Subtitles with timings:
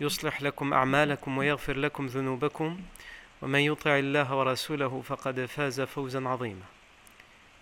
[0.00, 2.80] يصلح لكم أعمالكم ويغفر لكم ذنوبكم
[3.42, 6.64] ومن يطع الله ورسوله فقد فاز فوزا عظيما.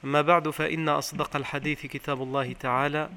[0.04, 3.10] أما بعد فإن أصدق الحديث كتاب الله تعالى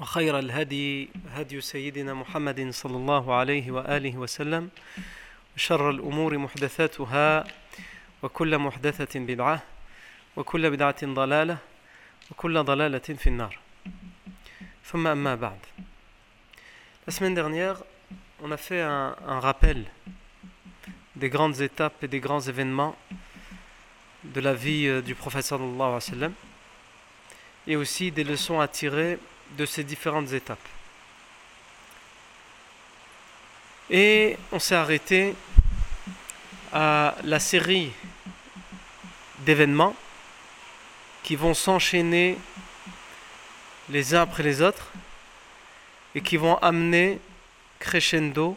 [0.00, 4.70] وخير الهدي هدي سيدنا محمد صلى الله عليه وآله وسلم
[5.56, 7.44] وشر الأمور محدثاتها
[8.22, 9.62] وكل محدثة بدعة
[10.36, 11.58] وكل بدعة ضلالة
[12.30, 13.58] وكل ضلالة في النار.
[14.84, 15.58] ثم أما بعد.
[17.06, 17.76] La semaine dernière,
[18.46, 19.86] on a fait un, rappel
[21.16, 22.94] des grandes étapes et des grands événements
[24.22, 25.50] de la vie euh, du prophète
[27.66, 29.18] et aussi des leçons à tirer
[29.56, 30.68] de ces différentes étapes.
[33.88, 35.34] Et on s'est arrêté
[36.70, 37.92] à la série
[39.38, 39.96] d'événements
[41.22, 42.36] qui vont s'enchaîner
[43.88, 44.92] les uns après les autres
[46.14, 47.18] et qui vont amener
[47.84, 48.56] crescendo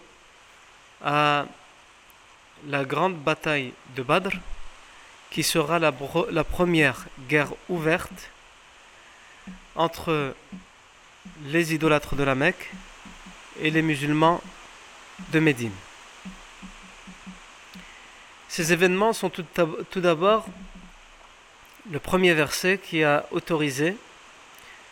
[1.04, 1.46] à
[2.66, 4.32] la grande bataille de Badr
[5.32, 8.32] qui sera la, première guerre ouverte
[9.76, 10.34] entre
[11.48, 12.72] les idolâtres de la Mecque
[13.60, 14.42] et les musulmans
[15.34, 15.76] de Médine.
[18.48, 20.48] Ces événements sont tout d'abord
[21.92, 23.98] le premier verset qui a autorisé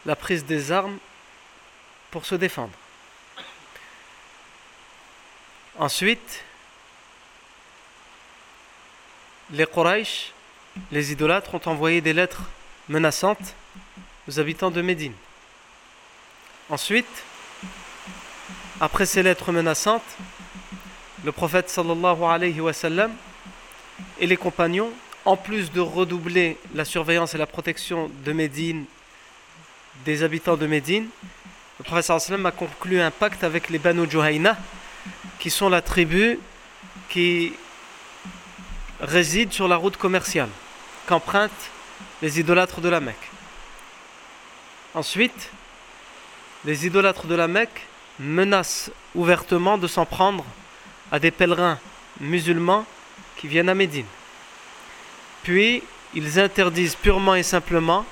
[0.05, 0.97] la prise des armes
[2.11, 2.73] pour se défendre.
[5.77, 6.41] Ensuite,
[9.51, 10.31] les Quraysh,
[10.89, 12.43] les idolâtres, ont envoyé des lettres
[12.87, 13.55] menaçantes
[14.25, 15.13] aux habitants de Médine.
[16.69, 17.23] Ensuite,
[18.79, 20.15] après ces lettres menaçantes,
[21.25, 23.11] le prophète sallallahu alayhi wa sallam
[24.19, 24.93] et les compagnons,
[25.25, 28.85] en plus de redoubler la surveillance et la protection de Médine,
[30.05, 31.09] des habitants de Médine,
[31.79, 34.57] le prophète sallallahu alayhi wa sallam a conclu un pacte avec les Banu Juhayna,
[35.39, 36.39] qui sont la tribu
[37.09, 37.53] qui
[38.99, 40.49] réside sur la route commerciale
[41.07, 41.51] qu'empruntent
[42.21, 43.29] les idolâtres de la Mecque.
[44.93, 45.51] Ensuite,
[46.63, 47.85] les idolâtres de la Mecque
[48.19, 50.45] menacent ouvertement de s'en prendre
[51.11, 51.79] à des pèlerins
[52.19, 52.85] musulmans
[53.37, 54.05] qui viennent à Médine.
[55.43, 55.83] Puis,
[56.13, 58.05] ils interdisent purement et simplement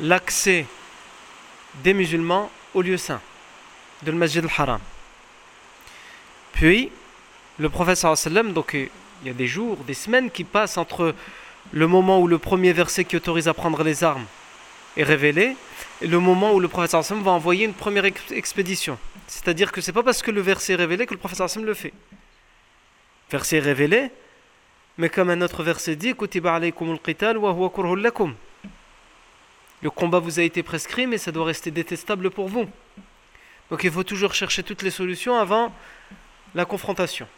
[0.00, 0.66] l'accès
[1.84, 3.20] des musulmans au lieu saint
[4.02, 4.80] de le al-Haram.
[6.56, 6.90] Puis,
[7.58, 8.86] le wa sallam, donc euh,
[9.22, 11.14] il y a des jours, des semaines qui passent entre
[11.70, 14.24] le moment où le premier verset qui autorise à prendre les armes
[14.96, 15.54] est révélé
[16.00, 18.98] et le moment où le wa sallam va envoyer une première ex- expédition.
[19.26, 21.74] C'est-à-dire que c'est pas parce que le verset est révélé que le wa sallam le
[21.74, 21.92] fait.
[23.30, 24.10] Verset est révélé,
[24.96, 26.14] mais comme un autre verset dit.
[29.82, 32.66] Le combat vous a été prescrit, mais ça doit rester détestable pour vous.
[33.70, 35.70] Donc il faut toujours chercher toutes les solutions avant
[36.56, 37.28] la confrontation.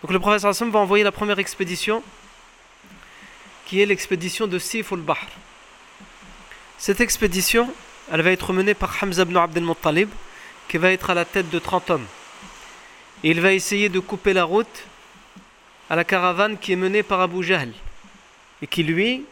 [0.00, 2.02] Donc le prophète sallam va envoyer la première expédition,
[3.66, 5.26] qui est l'expédition de Sif al-Bahr.
[6.78, 7.72] Cette expédition,
[8.10, 10.08] elle va être menée par Hamza ibn Abd al-Muttalib,
[10.66, 12.06] qui va être à la tête de 30 hommes.
[13.22, 14.86] Et il va essayer de couper la route
[15.90, 17.70] à la caravane qui est menée par Abu Jahl,
[18.62, 19.24] et qui lui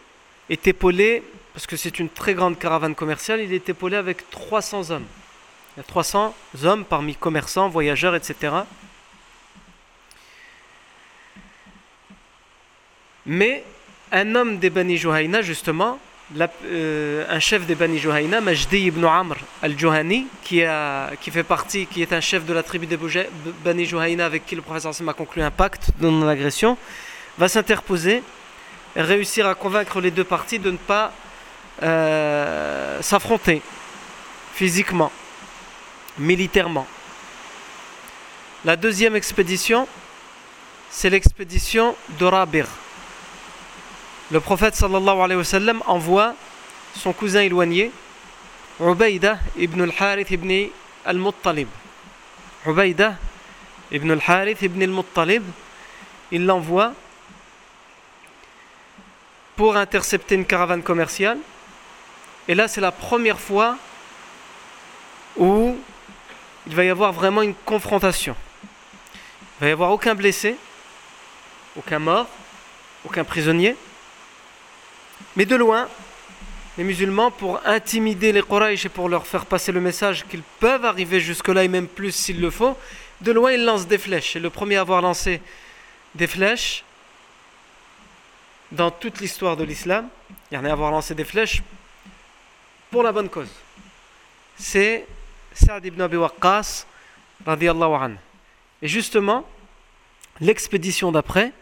[0.50, 1.22] est épaulé,
[1.54, 5.06] parce que c'est une très grande caravane commerciale, il est épaulé avec 300 hommes.
[5.74, 6.34] Il y a 300
[6.64, 8.52] hommes parmi commerçants, voyageurs, etc.
[13.30, 13.62] Mais
[14.10, 16.00] un homme des Bani Juhayna, justement,
[16.64, 22.52] euh, un chef des Bani Juhayna, Majdi ibn Amr al-Juhani, qui, est un chef de
[22.52, 22.98] la tribu des
[23.64, 26.76] Bani Juhayna avec qui le professeur Hassan a conclu un pacte de non-agression,
[27.38, 28.24] va s'interposer
[28.96, 31.12] et réussir à convaincre les deux parties de ne pas
[31.84, 33.62] euh, s'affronter
[34.54, 35.12] physiquement,
[36.18, 36.88] militairement.
[38.64, 39.86] La deuxième expédition,
[40.90, 42.66] c'est l'expédition de Rabir.
[44.32, 46.34] Le prophète sallallahu alayhi wa sallam envoie
[46.94, 47.90] son cousin éloigné,
[48.78, 50.68] Ubaydah ibn al-Harith ibn
[51.04, 51.68] al-Muttalib.
[52.64, 53.16] Ubaydah
[53.90, 55.42] ibn al-Harith ibn al-Muttalib,
[56.30, 56.92] il l'envoie
[59.56, 61.38] pour intercepter une caravane commerciale.
[62.46, 63.76] Et là, c'est la première fois
[65.36, 65.76] où
[66.68, 68.36] il va y avoir vraiment une confrontation.
[69.58, 70.56] Il va y avoir aucun blessé,
[71.76, 72.26] aucun mort,
[73.04, 73.76] aucun prisonnier.
[75.36, 75.88] Mais de loin,
[76.76, 80.84] les musulmans, pour intimider les Quraysh et pour leur faire passer le message qu'ils peuvent
[80.84, 82.76] arriver jusque-là et même plus s'il le faut,
[83.20, 84.36] de loin ils lancent des flèches.
[84.36, 85.40] Et le premier à avoir lancé
[86.14, 86.84] des flèches
[88.72, 90.08] dans toute l'histoire de l'islam,
[90.50, 91.62] il y en a à avoir lancé des flèches
[92.90, 93.50] pour la bonne cause.
[94.56, 95.06] C'est
[95.52, 96.86] Saad ibn Abi Waqqas,
[97.46, 98.16] anhu.
[98.82, 99.46] Et justement,
[100.40, 101.52] l'expédition d'après,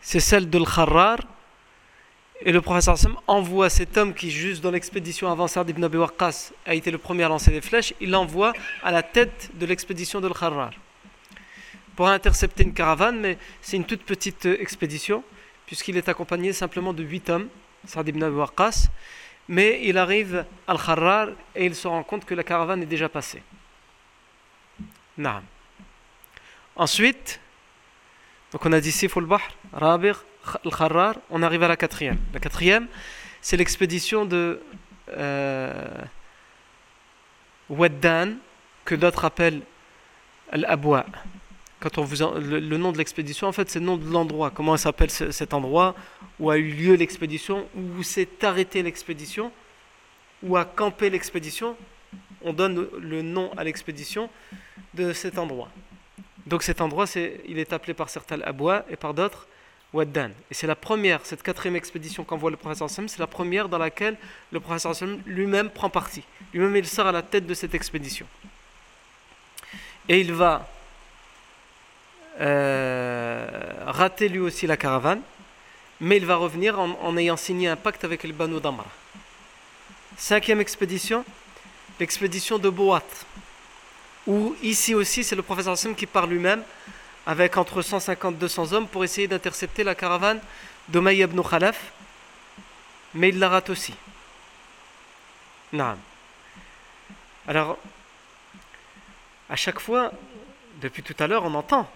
[0.00, 1.18] c'est celle de Al-Kharrar.
[2.42, 5.96] Et le professeur Sam envoie cet homme qui, juste dans l'expédition avant Saad ibn Abi
[5.96, 8.52] Waqqas, a été le premier à lancer des flèches, il l'envoie
[8.82, 10.72] à la tête de l'expédition de Al-Kharrar
[11.96, 15.24] pour intercepter une caravane, mais c'est une toute petite expédition,
[15.64, 17.48] puisqu'il est accompagné simplement de huit hommes,
[17.86, 18.88] Saad ibn Abi Waqqas,
[19.48, 23.08] mais il arrive à Al-Kharrar et il se rend compte que la caravane est déjà
[23.08, 23.42] passée.
[25.16, 25.42] Naam.
[26.76, 27.40] Ensuite,
[28.52, 29.40] donc on a dit Siful Bahr,
[29.72, 30.22] Rabir,
[30.64, 32.18] Al-Kharrar, on arrive à la quatrième.
[32.32, 32.86] La quatrième,
[33.40, 34.60] c'est l'expédition de
[35.16, 35.72] euh,
[37.68, 38.34] Waddan,
[38.84, 39.62] que d'autres appellent
[40.50, 41.06] Al-Abwa.
[41.80, 44.50] Quand on vous le, nom de l'expédition, en fait, c'est le nom de l'endroit.
[44.50, 45.94] Comment s'appelle cet endroit
[46.40, 49.52] où a eu lieu l'expédition, où s'est arrêtée l'expédition,
[50.42, 51.76] où a campé l'expédition.
[52.42, 54.30] On donne le nom à l'expédition
[54.94, 55.68] de cet endroit.
[56.46, 57.06] Donc cet endroit,
[57.46, 59.46] il est appelé par certains Abwa et par d'autres
[60.02, 63.78] Et c'est la première, cette quatrième expédition qu'envoie le professeur Sam, c'est la première dans
[63.78, 64.16] laquelle
[64.52, 66.22] le professeur Sam lui-même prend parti.
[66.52, 68.26] Lui-même, il sort à la tête de cette expédition.
[70.08, 70.68] Et il va
[72.40, 73.46] euh,
[73.86, 75.22] rater lui aussi la caravane,
[76.00, 78.86] mais il va revenir en, ayant signé un pacte avec le Banu Damra.
[80.16, 81.24] Cinquième expédition,
[81.98, 83.02] l'expédition de Boat,
[84.26, 86.62] où ici aussi c'est le professeur Hassim qui part lui-même
[87.26, 90.40] avec entre 150 et 200 hommes pour essayer d'intercepter la caravane
[90.88, 91.92] d'Omaï ibn Khalaf,
[93.14, 93.94] mais il la rate aussi.
[95.72, 95.96] Non.
[97.48, 97.78] Alors,
[99.48, 100.12] à chaque fois,
[100.80, 101.88] depuis tout à l'heure, on entend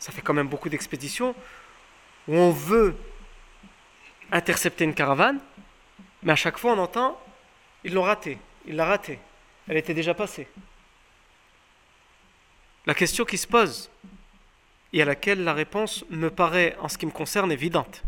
[0.00, 1.34] ça fait quand même beaucoup d'expéditions,
[2.26, 2.96] où on veut
[4.32, 5.38] intercepter une caravane,
[6.22, 7.20] mais à chaque fois on entend,
[7.84, 9.20] ils l'ont raté, il l'a raté,
[9.68, 10.48] elle était déjà passée.
[12.86, 13.90] La question qui se pose,
[14.92, 18.02] et à laquelle la réponse me paraît, en ce qui me concerne, évidente,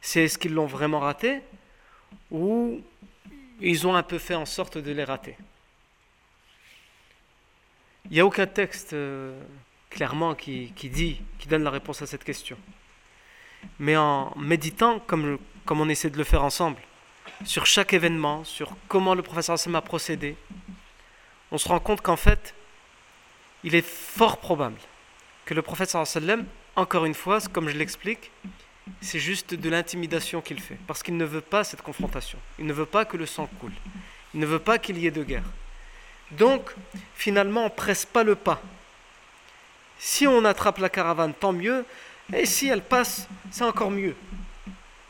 [0.00, 1.40] c'est est-ce qu'ils l'ont vraiment raté
[2.30, 2.80] ou
[3.60, 5.36] ils ont un peu fait en sorte de les rater
[8.06, 9.40] Il n'y a aucun texte euh,
[9.90, 12.56] clairement qui, dit, qui donne la réponse à cette question.
[13.78, 16.78] Mais en méditant, comme, on essaie de le faire ensemble,
[17.44, 20.36] sur chaque événement, sur comment le professeur Hassan a procédé,
[21.52, 22.54] on se rend compte qu'en fait,
[23.62, 24.78] il est fort probable
[25.44, 26.44] que le professeur sallam,
[26.76, 28.30] encore une fois, comme je l'explique,
[29.00, 32.72] c'est juste de l'intimidation qu'il fait, parce qu'il ne veut pas cette confrontation, il ne
[32.72, 33.72] veut pas que le sang coule,
[34.34, 35.44] il ne veut pas qu'il y ait de guerre.
[36.32, 36.70] Donc,
[37.14, 38.62] finalement, on presse pas le pas,
[40.00, 41.84] si on attrape la caravane, tant mieux.
[42.32, 44.16] Et si elle passe, c'est encore mieux.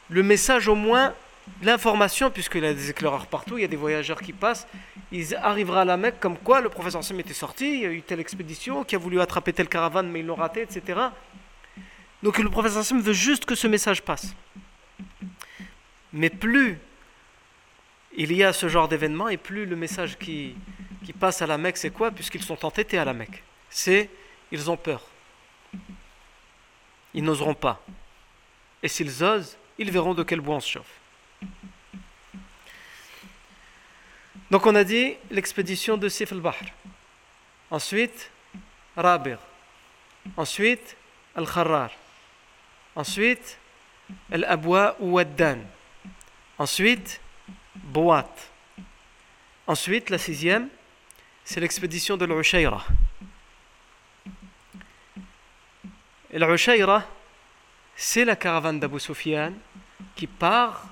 [0.08, 1.14] Le message, au moins,
[1.62, 4.66] l'information, puisqu'il y a des éclaireurs partout, il y a des voyageurs qui passent,
[5.12, 7.90] il arrivera à la Mecque comme quoi le professeur Sam était sorti, il y a
[7.90, 11.00] eu telle expédition, qui a voulu attraper telle caravane, mais ils l'ont raté, etc.
[12.22, 14.34] Donc le professeur Sam veut juste que ce message passe.
[16.12, 16.78] Mais plus
[18.16, 20.56] il y a ce genre d'événement, et plus le message qui,
[21.04, 22.10] qui passe à la Mecque, c'est quoi?
[22.10, 23.42] Puisqu'ils sont entêtés à la Mecque.
[23.68, 24.10] C'est
[24.50, 25.02] ils ont peur.
[27.14, 27.80] Ils n'oseront pas.
[28.82, 30.99] Et s'ils osent, ils verront de quel bois on se chauffe.
[34.50, 36.56] Donc on a dit l'expédition de Sif al-Bahr.
[37.70, 38.30] Ensuite,
[38.96, 39.38] Rabir.
[40.36, 40.96] Ensuite,
[41.36, 41.90] Al-Kharrar.
[42.96, 43.58] Ensuite,
[44.32, 45.60] Al-Abwa ou Waddan.
[46.58, 47.20] Ensuite,
[47.76, 48.28] Boat.
[49.66, 50.68] Ensuite, la sixième,
[51.44, 52.84] c'est l'expédition de l'Ushayra.
[56.32, 57.04] L'Ushayra,
[57.94, 59.52] c'est la caravane d'Abu Sufyan
[60.16, 60.84] qui part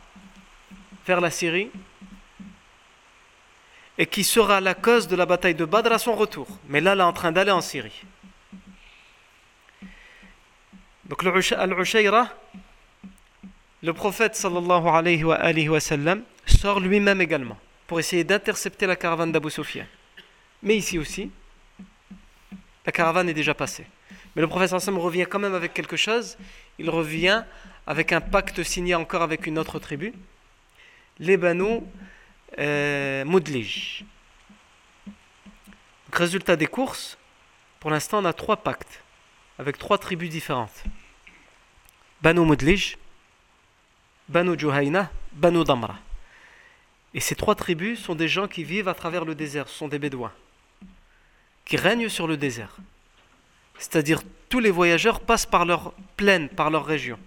[1.07, 1.71] vers la Syrie
[3.99, 6.47] et qui sera la cause de la bataille de Badr à son retour.
[6.69, 8.05] Mais là, elle est en train d'aller en Syrie.
[11.05, 12.29] Donc le Al-Ushayra,
[13.83, 19.87] le prophète sallallahu alayhi wa, sort lui-même également pour essayer d'intercepter la caravane d'Abu Sufyan.
[20.63, 21.31] Mais ici aussi,
[22.85, 23.87] la caravane est déjà passée.
[24.37, 26.37] Mais le prophète sallam revient quand même avec quelque chose.
[26.79, 27.43] Il revient
[27.87, 30.13] avec un pacte signé encore avec une autre tribu,
[31.19, 31.81] les Banu
[32.59, 34.05] euh, Mudlij.
[36.13, 37.19] résultat des courses,
[37.81, 39.03] pour l'instant on a trois pactes
[39.59, 40.85] avec trois tribus différentes.
[42.23, 42.97] Banu Mudlij,
[44.29, 45.97] Banu Juhayna, Banu Damra.
[47.15, 49.89] Et ces trois tribus sont des gens qui vivent à travers le désert, ce sont
[49.89, 50.33] des bédouins,
[51.65, 52.77] qui règnent sur le désert.
[53.79, 57.19] C'est-à-dire tous les voyageurs passent par leur plaine, par leur région.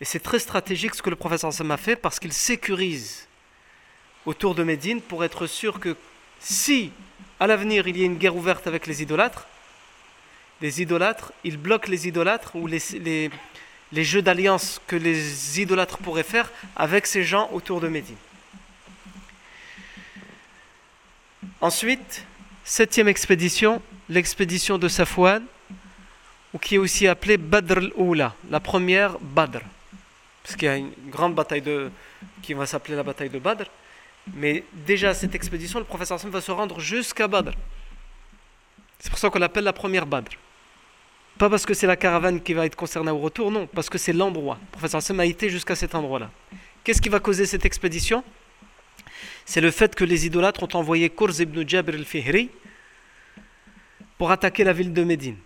[0.00, 3.28] Et c'est très stratégique ce que le professeur Sam a fait parce qu'il sécurise
[4.26, 5.96] autour de Médine pour être sûr que
[6.38, 6.92] si
[7.40, 9.46] à l'avenir il y a une guerre ouverte avec les idolâtres,
[10.60, 13.30] les idolâtres, ils bloquent les idolâtres ou les,
[13.92, 18.16] jeux d'alliance que les idolâtres pourraient faire avec ces gens autour de Médine.
[21.60, 22.24] Ensuite,
[22.64, 25.44] septième expédition, l'expédition de Safwan,
[26.54, 29.60] ou qui est aussi appelée Badr al-Oula, la première Badr.
[30.42, 31.90] Parce qu'il y a une grande bataille de,
[32.42, 33.64] qui va s'appeler la bataille de Badr.
[34.34, 37.52] Mais déjà, cette expédition, le professeur Hassan va se rendre jusqu'à Badr.
[38.98, 40.30] C'est pour ça qu'on l'appelle la première Badr.
[41.38, 43.98] Pas parce que c'est la caravane qui va être concernée au retour, non, parce que
[43.98, 44.58] c'est l'endroit.
[44.60, 46.30] Le professeur Hassan a été jusqu'à cet endroit-là.
[46.84, 48.22] Qu'est-ce qui va causer cette expédition?
[49.44, 52.50] C'est le fait que les idolâtres ont envoyé Kurz ibn Jabir al-Fihri
[54.18, 55.36] pour attaquer la ville de Médine.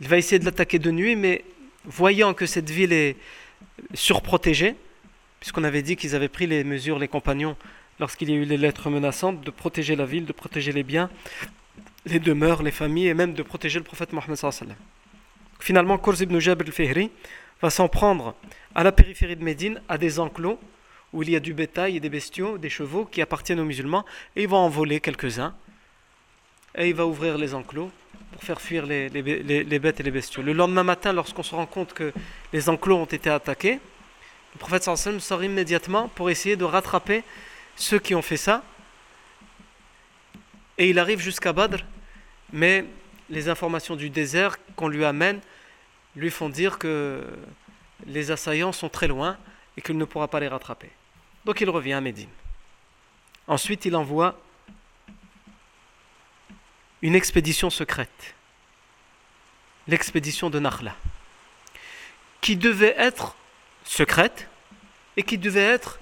[0.00, 1.44] Il va essayer de l'attaquer de nuit, mais
[1.84, 3.16] voyant que cette ville est
[3.94, 4.74] surprotégée,
[5.38, 7.56] puisqu'on avait dit qu'ils avaient pris les mesures, les compagnons,
[8.00, 11.10] lorsqu'il y a eu les lettres menaçantes, de protéger la ville, de protéger les biens,
[12.06, 14.38] les demeures, les familles, et même de protéger le prophète Mohammed
[15.60, 17.10] Finalement, Kurz ibn Jabr al-Fihri
[17.60, 18.34] va s'en prendre
[18.74, 20.58] à la périphérie de Médine, à des enclos
[21.12, 24.04] où il y a du bétail et des bestiaux, des chevaux qui appartiennent aux musulmans,
[24.36, 25.54] et il va en voler quelques-uns,
[26.76, 27.90] et il va ouvrir les enclos
[28.32, 30.42] pour faire fuir les, les, bêtes et les bestiaux.
[30.42, 32.12] Le lendemain matin, lorsqu'on se rend compte que
[32.52, 33.80] les enclos ont été attaqués,
[34.54, 37.24] le prophète sallam sort immédiatement pour essayer de rattraper
[37.76, 38.62] ceux qui ont fait ça.
[40.78, 41.78] Et il arrive jusqu'à Badr,
[42.52, 42.84] mais
[43.28, 45.40] les informations du désert qu'on lui amène
[46.16, 47.22] lui font dire que
[48.06, 49.36] les assaillants sont très loin
[49.76, 50.90] et qu'il ne pourra pas les rattraper.
[51.44, 52.30] Donc il revient à Médine.
[53.46, 54.38] Ensuite, il envoie
[57.02, 58.34] une expédition secrète,
[59.88, 60.94] l'expédition de Nakhla,
[62.40, 63.34] qui devait être
[63.84, 64.48] secrète
[65.16, 65.98] et qui devait être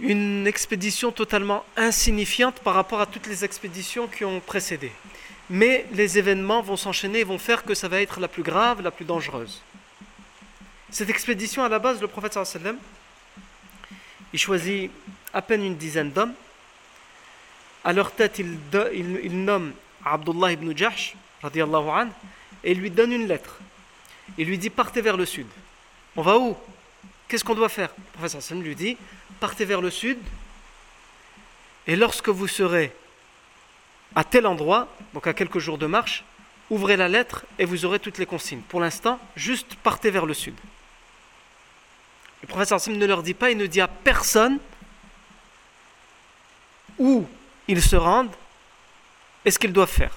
[0.00, 4.92] une expédition totalement insignifiante par rapport à toutes les expéditions qui ont précédé.
[5.50, 8.82] Mais les événements vont s'enchaîner et vont faire que ça va être la plus grave,
[8.82, 9.62] la plus dangereuse.
[10.90, 12.76] Cette expédition, à la base, le prophète sallam,
[14.32, 14.90] il choisit
[15.32, 16.34] à peine une dizaine d'hommes.
[17.84, 19.72] À leur tête, il, nomme
[20.04, 22.08] Abdullah ibn Jahsh, an,
[22.64, 23.58] et il lui donne une lettre.
[24.36, 25.46] Il lui dit Partez vers le sud.
[26.16, 26.56] On va où?
[27.28, 27.90] Qu'est-ce qu'on doit faire?
[27.96, 28.96] Le prophète sallam lui dit
[29.38, 30.18] Partez vers le sud,
[31.86, 32.92] et lorsque vous serez
[34.14, 36.24] à tel endroit, donc à quelques jours de marche,
[36.70, 38.62] ouvrez la lettre et vous aurez toutes les consignes.
[38.68, 40.54] Pour l'instant, juste partez vers le sud.
[42.42, 44.58] Le professeur Sim ne leur dit pas, il ne dit à personne
[46.98, 47.26] où
[47.68, 48.34] ils se rendent
[49.44, 50.16] et ce qu'ils doivent faire.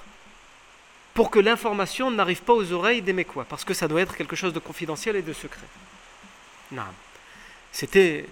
[1.14, 4.36] Pour que l'information n'arrive pas aux oreilles des Mécois, parce que ça doit être quelque
[4.36, 5.66] chose de confidentiel et de secret.
[7.70, 8.26] C'était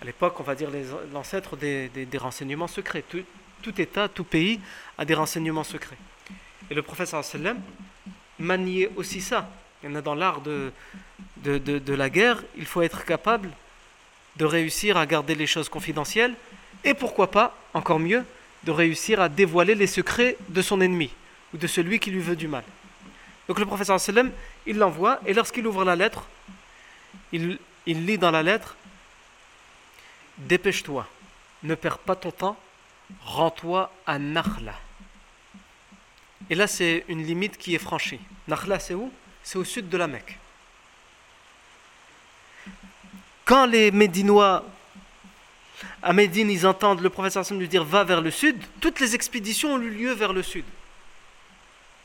[0.00, 0.70] à l'époque, on va dire,
[1.12, 3.04] l'ancêtre des, renseignements secrets.
[3.08, 3.22] Tout,
[3.62, 4.60] tout, État, tout pays
[4.98, 5.98] a des renseignements secrets.
[6.70, 7.58] Et le professeur sallam
[8.38, 9.48] maniait aussi ça.
[9.82, 10.72] Il y en a dans l'art de,
[11.38, 13.50] de, de, la guerre, il faut être capable
[14.36, 16.34] de réussir à garder les choses confidentielles
[16.84, 18.24] et pourquoi pas, encore mieux,
[18.64, 21.10] de réussir à dévoiler les secrets de son ennemi
[21.54, 22.64] ou de celui qui lui veut du mal.
[23.48, 24.30] Donc le professeur sallam,
[24.66, 26.26] il l'envoie et lorsqu'il ouvre la lettre,
[27.32, 28.76] il, il lit dans la lettre
[30.38, 31.06] Dépêche-toi,
[31.62, 32.56] ne perds pas ton temps,
[33.24, 34.74] rends-toi à Nakhla.
[36.50, 38.20] Et là, c'est une limite qui est franchie.
[38.46, 39.10] Nakhla, c'est où?
[39.42, 40.38] C'est au sud de la Mecque.
[43.44, 44.64] Quand les Médinois,
[46.02, 49.14] à Médine, ils entendent le professeur Hassan lui dire va vers le sud, toutes les
[49.14, 50.64] expéditions ont eu lieu vers le sud.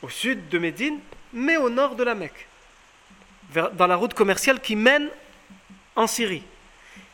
[0.00, 1.00] Au sud de Médine,
[1.32, 2.46] mais au nord de la Mecque.
[3.74, 5.10] dans la route commerciale qui mène
[5.96, 6.42] en Syrie.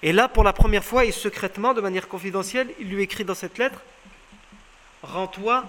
[0.02, 3.34] Et là, pour la première fois, et secrètement, de manière confidentielle, il lui écrit dans
[3.34, 3.80] cette lettre
[5.02, 5.64] Rends-toi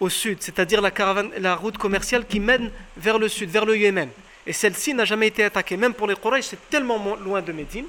[0.00, 4.10] au sud, c'est-à-dire la, route commerciale qui mène vers le sud, vers le Yémen.
[4.46, 5.76] Et celle-ci n'a jamais été attaquée.
[5.76, 7.86] Même pour les Quraysh, c'est tellement loin de Médine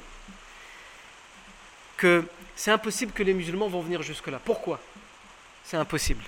[1.98, 2.24] que
[2.56, 4.40] c'est impossible que les musulmans vont venir jusque-là.
[4.44, 4.80] Pourquoi?
[5.64, 6.24] C'est impossible.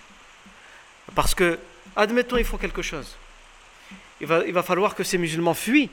[1.15, 1.57] Parce que,
[1.95, 3.15] admettons, ils font quelque chose.
[4.19, 5.89] Il va falloir que ces musulmans fuient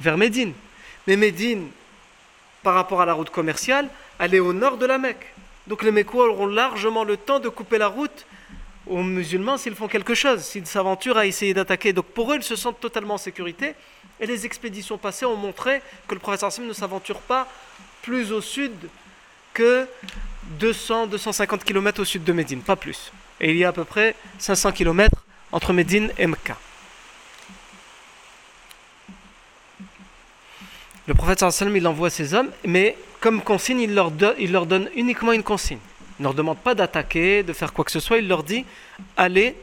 [0.00, 0.52] vers Médine.
[1.06, 1.68] Mais Médine,
[2.62, 5.32] par rapport à la route commerciale, elle est au nord de la Mecque.
[5.66, 8.26] Donc les Mécois auront largement le temps de couper la route
[8.86, 11.92] aux musulmans s'ils font quelque chose, s'ils s'aventurent à essayer d'attaquer.
[11.92, 13.74] Donc pour eux, ils se sentent totalement en sécurité.
[14.20, 17.48] Et les expéditions passées ont montré que le prophète Hassim ne s'aventure pas
[18.02, 18.72] plus au sud
[19.52, 19.86] que
[20.60, 23.12] 200-250 km au sud de Médine, pas plus.
[23.40, 26.56] Et il y a à peu près 500 km entre Médine et Mecca.
[31.06, 35.42] Le prophète sallam il envoie ses hommes, mais comme consigne, il leur, donne uniquement une
[35.42, 35.78] consigne.
[36.18, 38.18] Il ne leur demande pas d'attaquer, de faire quoi que ce soit.
[38.18, 38.64] Il leur dit
[39.16, 39.54] allez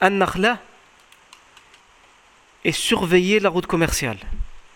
[0.00, 0.60] à Nakhla
[2.64, 4.18] et surveillez la route commerciale.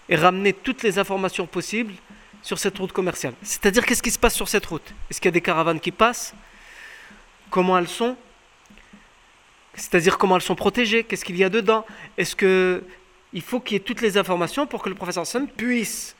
[0.08, 1.94] Et ramenez toutes les informations possibles
[2.42, 3.34] sur cette route commerciale.
[3.42, 4.94] C'est-à-dire, qu'est-ce qui se passe sur cette route?
[5.08, 6.34] Est-ce qu'il y a des caravanes qui passent?
[7.50, 8.16] Comment elles sont?
[9.74, 11.04] C'est-à-dire, comment elles sont protégées?
[11.04, 11.86] Qu'est-ce qu'il y a dedans?
[12.18, 12.82] Est-ce que
[13.32, 16.14] il faut qu'il y ait toutes les informations pour que le professeur Sam puisse,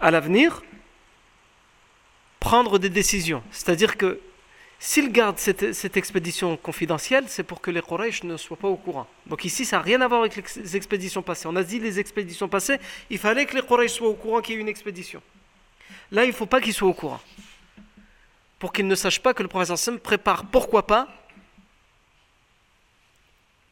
[0.00, 0.62] à l'avenir,
[2.40, 3.42] prendre des décisions.
[3.50, 4.20] C'est-à-dire que
[4.82, 9.06] s'il garde cette, expédition confidentielle, c'est pour que les Quraysh ne soient pas au courant.
[9.26, 11.46] Donc ici, ça n'a rien à voir avec les expéditions passées.
[11.46, 12.80] On a dit les expéditions passées,
[13.10, 15.22] il fallait que les Quraysh soient au courant qu'il y ait une expédition.
[16.10, 17.20] Là, il ne faut pas qu'ils soient au courant.
[18.58, 21.08] Pour qu'ils ne sachent pas que le professeur Sam prépare, pourquoi pas,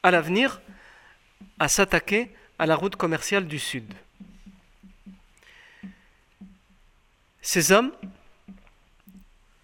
[0.02, 0.61] à l'avenir,
[1.58, 3.93] à s'attaquer à la route commerciale du sud.
[7.41, 7.93] Ces hommes,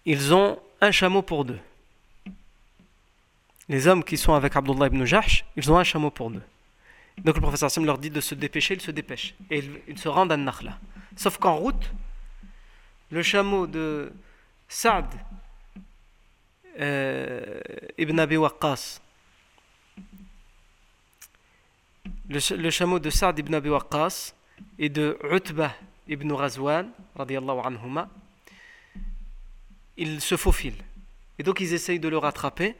[0.05, 1.59] ils ont un chameau pour deux.
[3.67, 6.41] Les hommes qui sont avec Abdullah ibn Jahsh, ils ont un chameau pour deux.
[7.23, 9.35] Donc le professeur Sam leur dit de se dépêcher, ils se dépêchent.
[9.49, 10.77] Et ils, se rendent à Nakhla.
[11.15, 11.91] Sauf qu'en route,
[13.09, 14.11] le chameau de
[14.67, 15.05] Saad
[16.79, 17.59] euh,
[17.97, 18.99] ibn Abi Waqqas,
[22.29, 24.33] le, chameau de Saad ibn Abi Waqqas
[24.79, 25.73] et de Utbah
[26.07, 28.09] ibn Razwan, anhuma,
[29.97, 30.75] il se faufile.
[31.37, 32.75] Et donc ils essayent de le rattraper,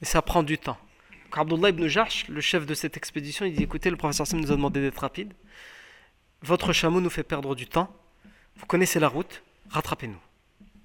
[0.00, 0.78] et ça prend du temps.
[1.24, 4.40] Donc Abdullah ibn Jahsh, le chef de cette expédition, il dit écoutez, le professeur Sam
[4.40, 5.32] nous a demandé d'être rapide.
[6.42, 7.94] Votre chameau nous fait perdre du temps.
[8.56, 10.20] Vous connaissez la route, rattrapez-nous.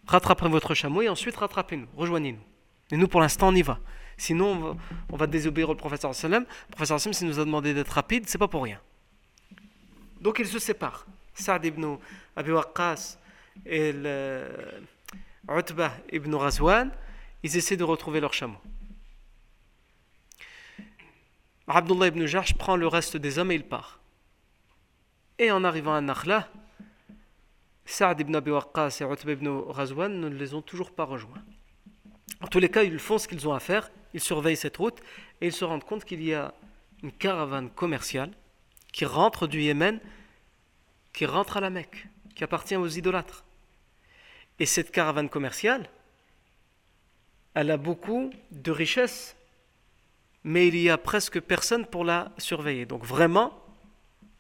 [0.08, 2.44] Rattrapez votre chameau et ensuite rattrapez-nous, rejoignez-nous.
[2.92, 3.80] Et nous, pour l'instant, on y va.
[4.18, 4.78] Sinon,
[5.12, 6.44] on va, désobéir au professeur sallam.
[6.44, 8.80] Le professeur sallam, s'il nous a demandé d'être rapide, c'est pas pour rien.
[10.20, 11.06] Donc ils se séparent.
[11.34, 11.98] Saad ibn
[12.36, 13.20] Abi Waqqas
[13.66, 14.48] et le,
[15.50, 16.92] Utbah ibn Razwan,
[17.44, 18.58] ils essaient de retrouver leur chameau.
[21.68, 24.00] Abdullah ibn Jarsh prend le reste des hommes et il part.
[25.38, 26.50] Et en arrivant à Nakhla,
[27.86, 31.44] Saad ibn Abi Waqqas et Utbah ibn Razwan ne les ont toujours pas rejoints.
[32.42, 35.00] En tous les cas, ils font ce qu'ils ont à faire, ils surveillent cette route
[35.42, 36.54] et ils se rendent compte qu'il y a
[37.04, 38.32] une caravane commerciale
[38.92, 40.00] qui rentre du Yémen,
[41.14, 43.44] qui rentre à la Mecque, qui appartient aux idolâtres.
[44.60, 45.90] Et cette caravane commerciale,
[47.54, 49.36] elle a beaucoup de richesses,
[50.44, 52.86] mais il y a presque personne pour la surveiller.
[52.86, 53.60] Donc vraiment,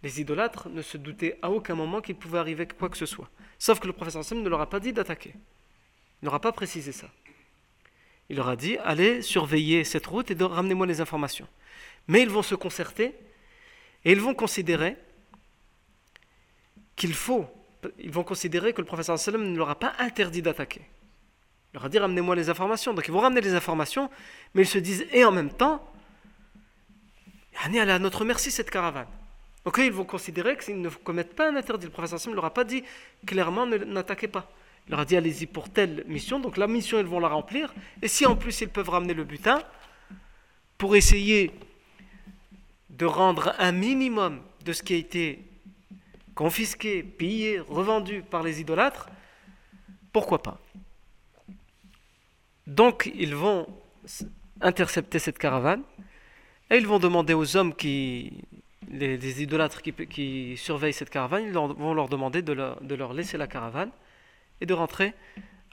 [0.03, 3.29] les idolâtres ne se doutaient à aucun moment qu'il pouvait arriver quoi que ce soit.
[3.59, 5.33] Sauf que le professeur Sam ne leur a pas dit d'attaquer.
[6.21, 7.07] Il n'aura pas précisé ça.
[8.29, 11.47] Il leur a dit allez surveiller cette route et ramenez-moi les informations.
[12.07, 13.15] Mais ils vont se concerter
[14.03, 14.97] et ils vont considérer
[16.95, 17.45] qu'il faut
[17.99, 20.81] ils vont considérer que le professeur sallam ne leur a pas interdit d'attaquer.
[20.81, 22.93] Il leur a dit ramenez-moi les informations.
[22.93, 24.09] Donc ils vont ramener les informations,
[24.53, 25.89] mais ils se disent et en même temps,
[27.65, 29.07] elle est à notre merci cette caravane.
[29.63, 31.85] Donc ils vont considérer qu'ils ne commettent pas un interdit.
[31.85, 32.83] Le professeur sallam ne leur a pas dit
[33.25, 34.51] clairement n'attaquez pas.
[34.87, 36.39] Il leur a dit allez-y pour telle mission.
[36.39, 37.73] Donc la mission, ils vont la remplir.
[38.01, 39.61] Et si en plus ils peuvent ramener le butin,
[40.77, 41.51] pour essayer
[42.89, 45.43] de rendre un minimum de ce qui a été
[46.35, 49.09] confisqués, pillés, revendus par les idolâtres,
[50.13, 50.59] pourquoi pas?
[52.67, 53.67] Donc ils vont
[54.61, 55.83] intercepter cette caravane
[56.69, 58.43] et ils vont demander aux hommes qui,
[58.89, 63.91] les, idolâtres qui, surveillent cette caravane, ils vont leur demander de leur, laisser la caravane
[64.61, 65.13] et de rentrer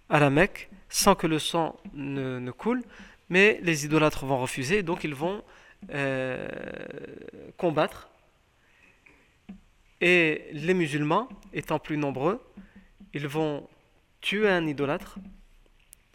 [0.09, 2.83] à la Mecque sans que le sang ne, coule,
[3.29, 5.42] mais les idolâtres vont refuser, donc ils vont
[5.90, 6.47] euh,
[7.57, 8.09] combattre
[10.01, 12.38] et les musulmans, étant plus nombreux,
[13.14, 13.66] ils vont
[14.20, 15.18] tuer un idolâtre.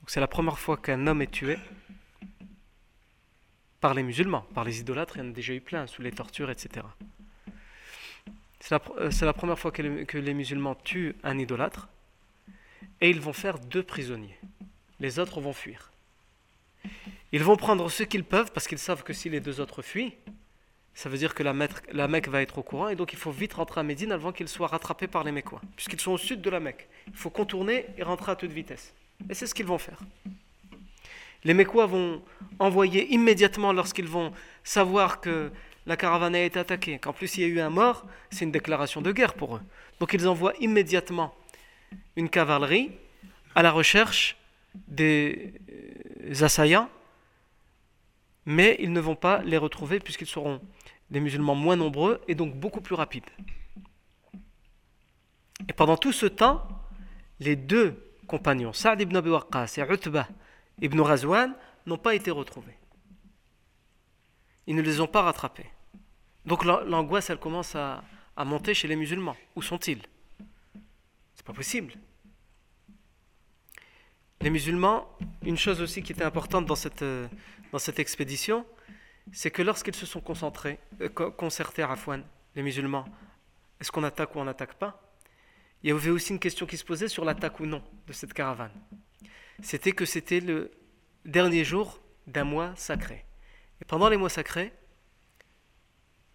[0.06, 1.58] C'est la première fois qu'un homme est tué
[3.80, 6.12] par les musulmans, par les idolâtres, il y en a déjà eu plein, sous les
[6.12, 6.86] tortures, etc.
[8.60, 11.88] C'est la, euh, c'est la première fois que les musulmans tuent un idolâtre.
[13.02, 14.38] Et ils vont faire deux prisonniers.
[15.00, 15.92] Les autres vont fuir.
[17.32, 20.14] Ils vont prendre ce qu'ils peuvent parce qu'ils savent que si les deux autres fuient,
[20.94, 23.54] ça veut dire que la, Mecque, va être au courant et donc il faut vite
[23.54, 26.50] rentrer à Médine avant qu'ils soient rattrapés par les Mécois, puisqu'ils sont au sud de
[26.50, 26.90] la Mecque.
[27.08, 28.94] Il faut contourner et rentrer à toute vitesse.
[29.30, 30.00] Et c'est ce qu'ils vont faire.
[31.46, 32.22] Les Mécois vont
[32.58, 34.34] envoyer immédiatement lorsqu'ils vont
[34.64, 35.52] savoir que
[35.86, 38.52] la caravane a été attaquée, qu'en plus il y a eu un mort, c'est une
[38.52, 39.62] déclaration de guerre pour eux.
[40.02, 41.34] Donc ils envoient immédiatement
[42.16, 42.92] une cavalerie
[43.56, 44.38] à la recherche
[44.88, 46.90] des euh, assaillants,
[48.46, 50.62] mais ils ne vont pas les retrouver puisqu'ils seront
[51.10, 53.30] des musulmans moins nombreux et donc beaucoup plus rapides.
[55.68, 56.68] Et pendant tout ce temps,
[57.40, 61.54] les deux compagnons, Saad ibn Abi Waqqas et ibn Razwan,
[61.86, 62.78] n'ont pas été retrouvés.
[64.68, 65.66] Ils ne les ont pas rattrapés.
[66.46, 68.04] Donc l'angoisse, elle commence à,
[68.46, 69.36] monter chez les musulmans.
[69.56, 70.02] Où sont-ils?
[71.54, 71.94] Possible.
[74.42, 75.08] Les musulmans,
[75.44, 77.28] une chose aussi qui était importante dans cette, euh,
[77.98, 78.66] expédition,
[79.34, 82.24] c'est que lorsqu'ils se sont concentrés, euh, concertés à Afouane,
[82.56, 83.06] les musulmans,
[83.80, 85.02] est-ce qu'on attaque ou on n'attaque pas?
[85.84, 88.34] Il y avait aussi une question qui se posait sur l'attaque ou non de cette
[88.34, 88.72] caravane.
[89.62, 90.72] C'était que c'était le
[91.26, 93.26] dernier jour d'un mois sacré.
[93.82, 94.74] Et pendant les mois sacrés,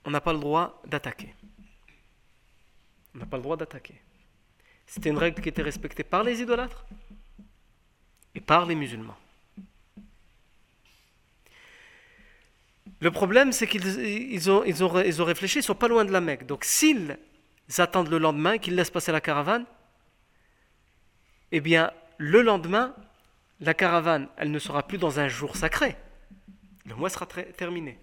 [0.05, 1.35] on n'a pas le droit d'attaquer.
[3.15, 4.01] On n'a pas le droit d'attaquer.
[4.87, 6.85] C'était une règle qui était respectée par les idolâtres
[8.35, 9.17] et par les musulmans.
[13.01, 16.47] Le problème, c'est qu'ils ont, ils ont, réfléchi, ils sont pas loin de la Mecque.
[16.47, 17.19] Donc s'ils
[17.79, 19.67] attendent le lendemain, qu'ils laissent passer la caravane,
[21.53, 22.95] eh bien, le lendemain,
[23.61, 25.97] la caravane, elle ne sera plus dans un jour sacré.
[26.87, 27.99] Le mois sera terminé.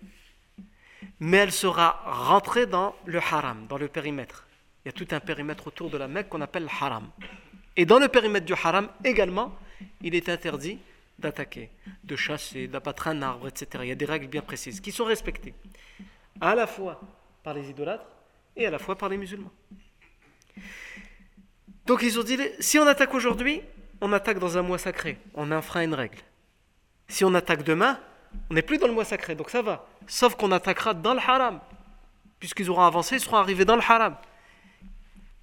[1.20, 4.48] Mais elle sera rentrée dans le haram, dans le périmètre.
[4.84, 7.10] Il y a tout un périmètre autour de la Mecque qu'on appelle le haram.
[7.78, 9.56] Et dans le périmètre du haram également,
[10.02, 10.80] il est interdit
[11.20, 11.70] d'attaquer,
[12.04, 13.68] de chasser, d'abattre un arbre, etc.
[13.84, 15.54] Il y a des règles bien précises qui sont respectées,
[16.40, 17.00] à la fois
[17.44, 18.06] par les idolâtres
[18.56, 19.52] et à la fois par les musulmans.
[21.86, 23.62] Donc ils ont dit, si on attaque aujourd'hui,
[24.02, 26.18] on attaque dans un mois sacré, on enfreint une règle.
[27.08, 28.00] Si on attaque demain,
[28.50, 29.86] on n'est plus dans le mois sacré, donc ça va.
[30.08, 31.60] Sauf qu'on attaquera dans le haram.
[32.40, 34.16] Puisqu'ils auront avancé, ils seront arrivés dans le haram.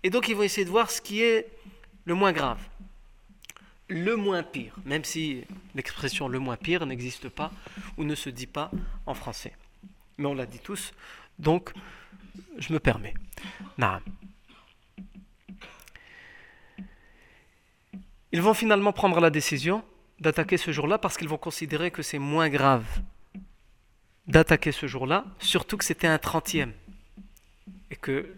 [0.02, 1.48] Et donc ils vont essayer de voir ce qui est
[2.04, 2.61] le moins grave
[3.88, 7.50] le moins pire, même si l'expression le moins pire n'existe pas
[7.96, 8.70] ou ne se dit pas
[9.06, 9.54] en français.
[10.18, 10.92] Mais on l'a dit tous,
[11.38, 11.72] donc
[12.58, 13.14] je me permets.
[18.32, 19.82] Ils vont finalement prendre la décision
[20.20, 22.84] d'attaquer ce jour-là parce qu'ils vont considérer que c'est moins grave
[24.26, 26.74] d'attaquer ce jour-là, surtout que c'était un trentième.
[27.90, 28.34] Et que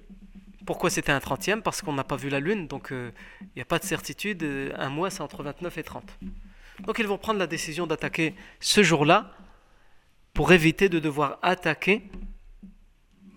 [0.70, 3.10] pourquoi c'était un 30e Parce qu'on n'a pas vu la lune, donc euh,
[3.42, 4.44] il n'y a pas de certitude.
[4.44, 6.04] Euh, un mois, c'est entre 29 et 30.
[6.86, 9.34] Donc ils vont prendre la décision d'attaquer ce jour-là
[10.32, 12.08] pour éviter de devoir attaquer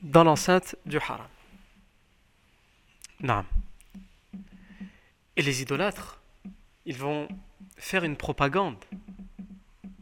[0.03, 1.25] dans l'enceinte du haram.
[3.19, 3.43] Non.
[5.35, 6.21] Et les idolâtres,
[6.85, 7.27] ils vont
[7.77, 8.77] faire une propagande.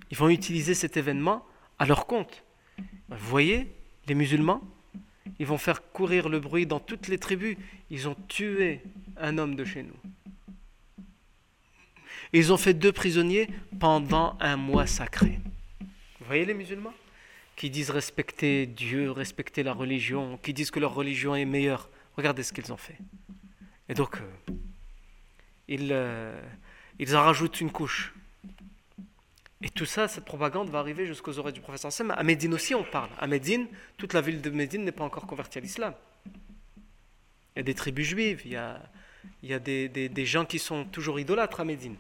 [0.10, 1.46] Ils vont utiliser cet événement
[1.80, 2.44] à leur compte.
[3.08, 3.74] Vous voyez,
[4.08, 4.62] les musulmans,
[5.40, 7.58] ils vont faire courir le bruit dans toutes les tribus.
[7.90, 8.82] Ils ont tué
[9.18, 9.96] un homme de chez nous.
[12.34, 15.40] Ils ont fait deux prisonniers pendant un mois sacré.
[16.20, 16.94] Vous voyez les musulmans
[17.56, 21.90] Qui disent respecter Dieu, respecter la religion, qui disent que leur religion est meilleure.
[22.16, 22.98] Regardez ce qu'ils ont fait.
[23.90, 24.54] Et donc, euh,
[25.92, 26.42] euh,
[27.00, 28.14] ils en rajoutent une couche.
[29.64, 32.12] Et tout ça, cette propagande va arriver jusqu'aux oreilles du professeur Sam.
[32.12, 33.10] À Médine aussi, on parle.
[33.20, 35.94] À Médine, toute la ville de Médine n'est pas encore convertie à l'islam.
[37.56, 38.82] Il y a des tribus juives, il y a,
[39.44, 41.96] il y a des, des, gens qui sont toujours idolâtres à Médine.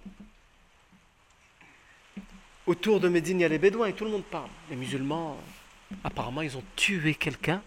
[2.65, 4.50] Autour de Médine, il y a les Bédouins et tout le monde parle.
[4.69, 5.38] Les musulmans,
[6.04, 7.62] apparemment, ils ont tué quelqu'un.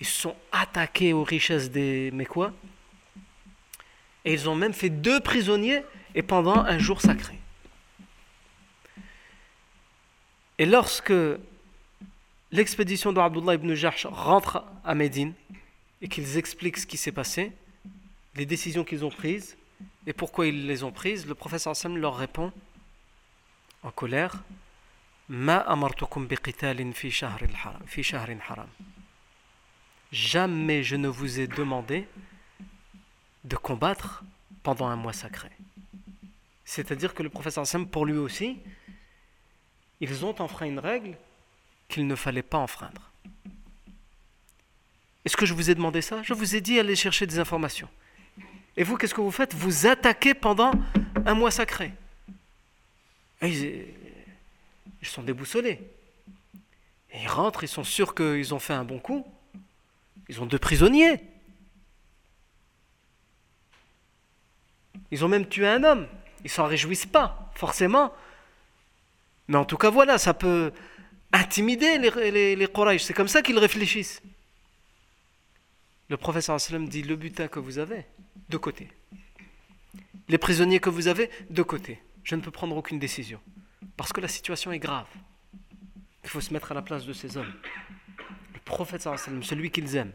[0.00, 2.52] Ils se sont attaqués aux richesses des Mécois.
[4.24, 5.82] Et ils ont même fait deux prisonniers
[6.14, 7.38] et pendant un jour sacré.
[10.58, 11.12] Et lorsque
[12.52, 15.32] l'expédition d'Abdullah ibn Jahsh rentre à Médine
[16.00, 17.52] et qu'ils expliquent ce qui s'est passé,
[18.36, 19.56] les décisions qu'ils ont prises
[20.06, 22.52] et pourquoi ils les ont prises, le professeur Sam leur répond
[23.82, 24.42] en colère
[30.12, 32.06] Jamais je ne vous ai demandé
[33.44, 34.22] de combattre
[34.62, 35.48] pendant un mois sacré.
[36.64, 38.58] C'est-à-dire que le professeur Sam, pour lui aussi,
[40.00, 41.16] ils ont enfreint une règle
[41.88, 43.10] qu'il ne fallait pas enfreindre.
[45.24, 46.22] Est-ce que je vous ai demandé ça?
[46.22, 47.88] Je vous ai dit aller chercher des informations.
[48.76, 49.54] Et vous, qu'est-ce que vous faites?
[49.54, 50.72] Vous attaquez pendant
[51.24, 51.92] un mois sacré.
[53.42, 53.86] ils,
[55.02, 55.80] sont déboussolés.
[57.12, 59.24] Et ils rentrent, ils sont sûrs qu'ils ont fait un bon coup.
[60.28, 61.20] Ils ont deux prisonniers.
[65.10, 66.08] Ils ont même tué un homme.
[66.42, 68.12] Ils s'en réjouissent pas, forcément.
[69.48, 70.72] Mais en tout cas, voilà, ça peut
[71.32, 74.22] intimider les, les, C'est comme ça qu'ils réfléchissent.
[76.08, 78.06] Le professeur sallam dit le butin que vous avez,
[78.48, 78.88] de côté.
[80.28, 82.00] Les prisonniers que vous avez, de côté.
[82.22, 83.40] Je ne peux prendre aucune décision.
[83.96, 85.06] Parce que la situation est grave.
[86.22, 87.52] Il faut se mettre à la place de ces hommes.
[88.54, 89.02] Le prophète
[89.42, 90.12] celui qu'ils aiment,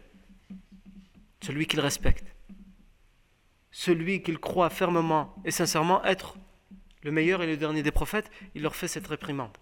[1.41, 2.33] celui qu'ils respectent,
[3.71, 6.35] celui qu'ils croient fermement et sincèrement être
[7.01, 9.57] le meilleur et le dernier des prophètes, il leur fait cette réprimande.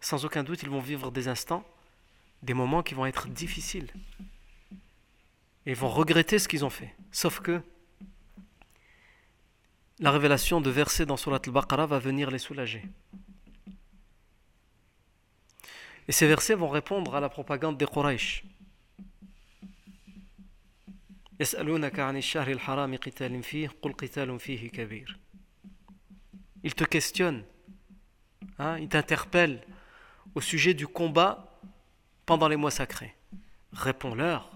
[0.00, 1.64] Sans aucun doute, ils vont vivre des instants,
[2.42, 3.90] des moments qui vont être difficiles.
[5.64, 6.94] Et ils vont regretter ce qu'ils ont fait.
[7.10, 7.60] Sauf que
[9.98, 12.82] la révélation de versets dans Surat al-Baqarah va venir les soulager.
[16.08, 18.44] Et ces versets vont répondre à la propagande des Quraysh.
[26.62, 27.44] Il te questionne,
[28.58, 29.62] hein, il t'interpelle
[30.34, 31.60] au sujet du combat
[32.26, 33.14] pendant les mois sacrés.
[33.72, 34.50] Réponds-leur.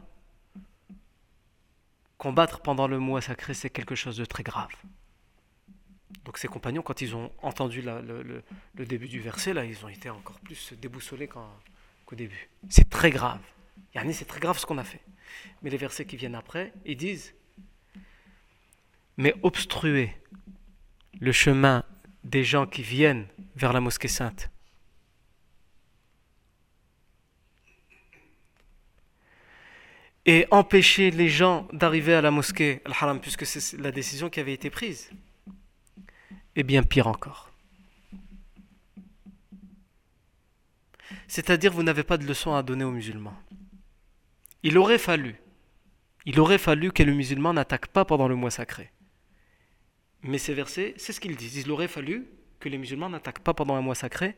[2.19, 4.71] Combattre pendant le mois sacré, c'est quelque chose de très grave.
[6.25, 8.43] Donc ses compagnons, quand ils ont entendu le,
[8.75, 12.49] début du verset, là, ils ont été encore plus déboussolés qu'au début.
[12.69, 13.41] C'est très grave.
[13.95, 15.01] Yannis, c'est très grave ce qu'on a fait.
[15.63, 17.35] Mais les versets qui viennent après, ils disent
[19.17, 20.15] Mais obstruer
[21.19, 21.85] le chemin
[22.25, 24.51] des gens qui viennent vers la mosquée sainte.
[30.27, 34.53] Et empêcher les gens d'arriver à la mosquée al-Haram, puisque c'est la décision qui avait
[34.53, 35.11] été prise.
[36.57, 37.51] Et bien pire encore.
[41.27, 43.37] C'est-à-dire, vous n'avez pas de leçon à donner aux musulmans.
[44.63, 45.41] Il aurait fallu,
[46.27, 48.93] il aurait fallu que le musulman n'attaque pas pendant le mois sacré.
[50.23, 51.57] Mais ces versets, c'est ce qu'ils disent.
[51.57, 52.27] Il aurait fallu
[52.59, 54.37] que les musulmans n'attaquent pas pendant un mois sacré.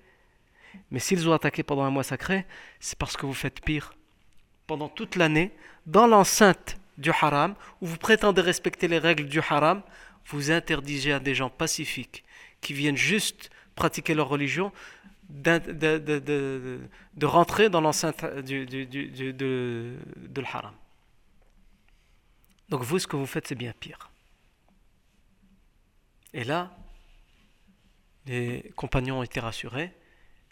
[0.90, 2.46] Mais s'ils ont attaqué pendant un mois sacré,
[2.80, 3.94] c'est parce que vous faites pire.
[4.66, 5.52] Pendant toute l'année,
[5.86, 9.82] dans l'enceinte du haram, où vous prétendez respecter les règles du haram,
[10.26, 12.24] vous interdisez à des gens pacifiques
[12.60, 14.72] qui viennent juste pratiquer leur religion
[15.28, 19.96] de, rentrer dans l'enceinte du, de,
[20.52, 20.74] haram.
[22.68, 24.11] Donc vous, ce que vous faites, c'est bien pire.
[26.34, 26.70] Et là,
[28.26, 29.92] les compagnons ont été rassurés,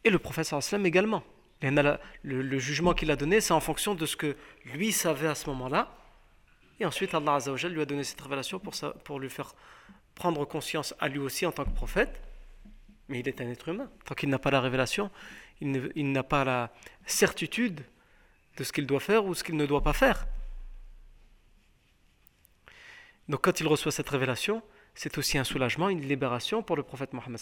[0.05, 1.23] et le prophète sallam également.
[1.63, 5.49] Le, jugement qu'il a donné, c'est en fonction de ce que lui savait à ce
[5.51, 5.95] moment-là.
[6.79, 7.39] Et ensuite, Allah
[7.69, 9.55] lui a donné cette révélation pour, pour lui faire
[10.15, 12.23] prendre conscience à lui aussi en tant que prophète
[13.11, 13.91] mais il est un être humain.
[14.05, 15.11] Tant qu'il n'a pas la révélation,
[15.61, 16.73] il n'a pas la
[17.05, 17.85] certitude
[18.57, 20.27] de ce qu'il doit faire ou ce qu'il ne doit pas faire.
[23.29, 24.63] Donc quand il reçoit cette révélation,
[24.95, 27.41] c'est aussi un soulagement, une libération pour le prophète Mohammed.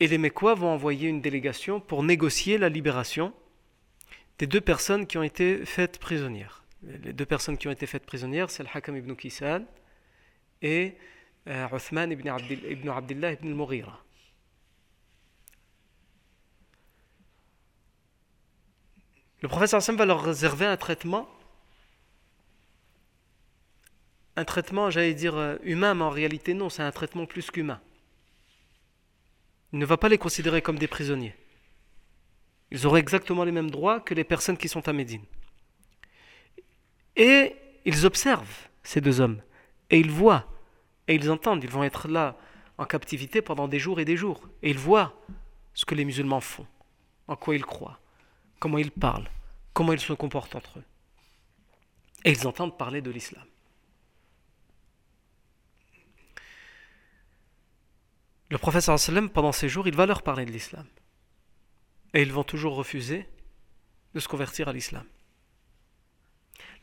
[0.00, 3.32] Et les Mécois vont envoyer une délégation pour négocier la libération
[4.38, 6.64] des deux personnes qui ont été faites prisonnières.
[6.82, 9.64] Les deux personnes qui ont été faites prisonnières, c'est le Hakam ibn Kisan
[10.62, 10.94] et
[11.46, 12.30] euh, Uthman ibn,
[12.70, 14.02] ibn Abdullah ibn al-Mughira.
[19.42, 21.28] Le professeur va leur réserver un traitement,
[24.36, 27.80] un traitement, j'allais dire, euh, humain, mais en réalité non, c'est un traitement plus qu'humain.
[29.72, 31.34] Il ne va pas les considérer comme des prisonniers.
[32.70, 35.24] Ils auraient exactement les mêmes droits que les personnes qui sont à Médine.
[37.16, 39.42] Et ils observent ces deux hommes,
[39.90, 40.46] et ils voient
[41.10, 42.36] et ils entendent, ils vont être là
[42.78, 44.48] en captivité pendant des jours et des jours.
[44.62, 45.12] Et ils voient
[45.74, 46.68] ce que les musulmans font,
[47.26, 47.98] en quoi ils croient,
[48.60, 49.28] comment ils parlent,
[49.72, 50.84] comment ils se comportent entre eux.
[52.24, 53.42] Et ils entendent parler de l'islam.
[58.50, 60.84] Le prophète sallam, pendant ces jours, il va leur parler de l'islam.
[62.14, 63.28] Et ils vont toujours refuser
[64.14, 65.04] de se convertir à l'islam.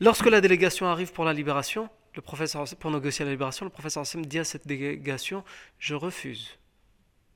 [0.00, 4.00] Lorsque la délégation arrive pour la libération, le professeur, pour négocier la libération, le professeur
[4.00, 5.44] Hassan dit à cette délégation
[5.78, 6.58] Je refuse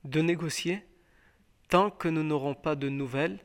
[0.05, 0.83] de négocier
[1.69, 3.39] tant que nous n'aurons pas de nouvelles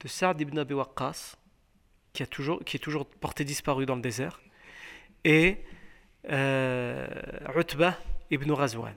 [0.00, 1.34] de Saad ibn Abi Waqqas,
[2.12, 4.40] qui, est toujours porté disparu dans le désert,
[5.24, 5.58] et
[6.30, 7.08] euh,
[8.30, 8.94] ibn Razwan.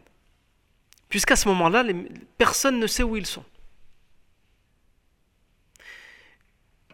[1.12, 1.84] Puisqu'à ce moment-là,
[2.38, 3.44] personne ne sait où ils sont.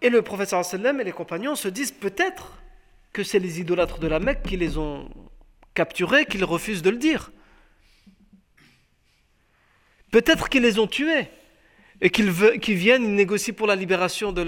[0.01, 2.51] Et le prophète sallam et les compagnons se disent peut-être
[3.13, 5.07] que c'est les idolâtres de la Mecque qui les ont
[5.75, 7.31] capturés, qu'ils refusent de le dire.
[10.09, 11.27] Peut-être qu'ils les ont tués
[12.01, 14.41] et qu'ils viennent, ils négocient pour la libération de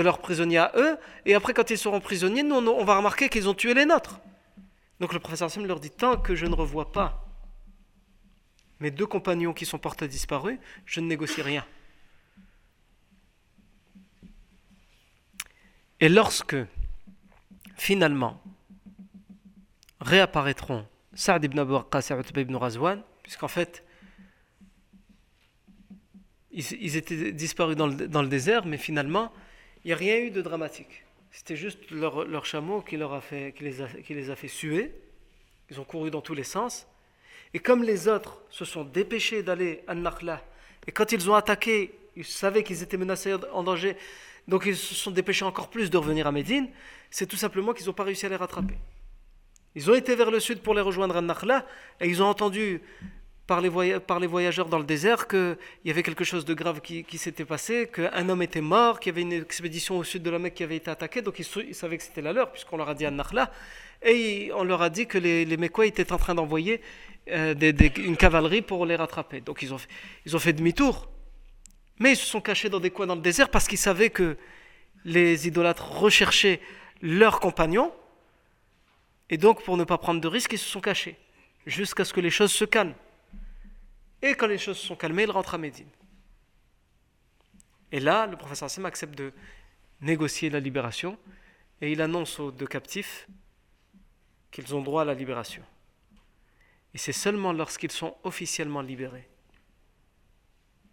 [0.00, 3.50] leurs prisonniers à eux, et après quand ils seront prisonniers, nous on, va remarquer qu'ils
[3.50, 4.20] ont tué les nôtres.
[4.98, 7.23] Donc le professeur Sam leur dit, tant que je ne revois pas
[8.80, 11.64] mes deux compagnons qui sont portés disparus, je ne négocie rien.
[16.00, 16.56] Et lorsque,
[17.76, 18.42] finalement,
[20.00, 23.84] réapparaîtront Saad ibn Abu Waqqas et ibn Razwan, puisqu'en fait,
[26.50, 29.32] ils, étaient disparus dans le, désert, mais finalement,
[29.84, 31.04] il n'y a rien eu de dramatique.
[31.30, 34.94] C'était juste leur, chameau qui, les a fait suer.
[35.70, 36.86] Ils ont couru dans tous les sens.
[37.54, 40.44] Et comme les autres se sont dépêchés d'aller à Nakhla,
[40.86, 43.96] et quand ils ont attaqué, ils savaient qu'ils étaient menacés en danger,
[44.48, 46.68] donc ils se sont dépêchés encore plus de revenir à Médine,
[47.10, 48.74] c'est tout simplement qu'ils n'ont pas réussi à les rattraper.
[49.76, 51.64] Ils ont été vers le sud pour les rejoindre à Nakhla,
[52.00, 52.82] et ils ont entendu
[53.46, 57.44] par les, voyageurs dans le désert qu'il y avait quelque chose de grave qui, s'était
[57.44, 60.54] passé, qu'un homme était mort, qu'il y avait une expédition au sud de la Mecque
[60.54, 63.04] qui avait été attaquée, donc ils, savaient que c'était la leur, puisqu'on leur a dit
[63.04, 63.50] à Nakhla,
[64.04, 66.80] et on leur a dit que les, les Mekkois étaient en train d'envoyer
[67.30, 67.54] euh,
[67.96, 69.40] une cavalerie pour les rattraper.
[69.40, 69.88] Donc ils ont fait,
[70.26, 71.08] ils ont fait demi-tour.
[71.98, 74.36] Mais ils se sont cachés dans des coins dans le désert parce qu'ils savaient que
[75.04, 76.60] les idolâtres recherchaient
[77.00, 77.92] leurs compagnons.
[79.30, 81.16] Et donc, pour ne pas prendre de risques, ils se sont cachés
[81.66, 82.94] jusqu'à ce que les choses se calment.
[84.20, 85.88] Et quand les choses se sont calmées, il rentre à Médine.
[87.90, 89.32] Et là, le professeur Hassan accepte de
[90.00, 91.16] négocier la libération
[91.80, 93.28] et il annonce aux deux captifs
[94.54, 95.64] qu'ils ont droit à la libération.
[96.94, 99.28] Et c'est seulement lorsqu'ils sont officiellement libérés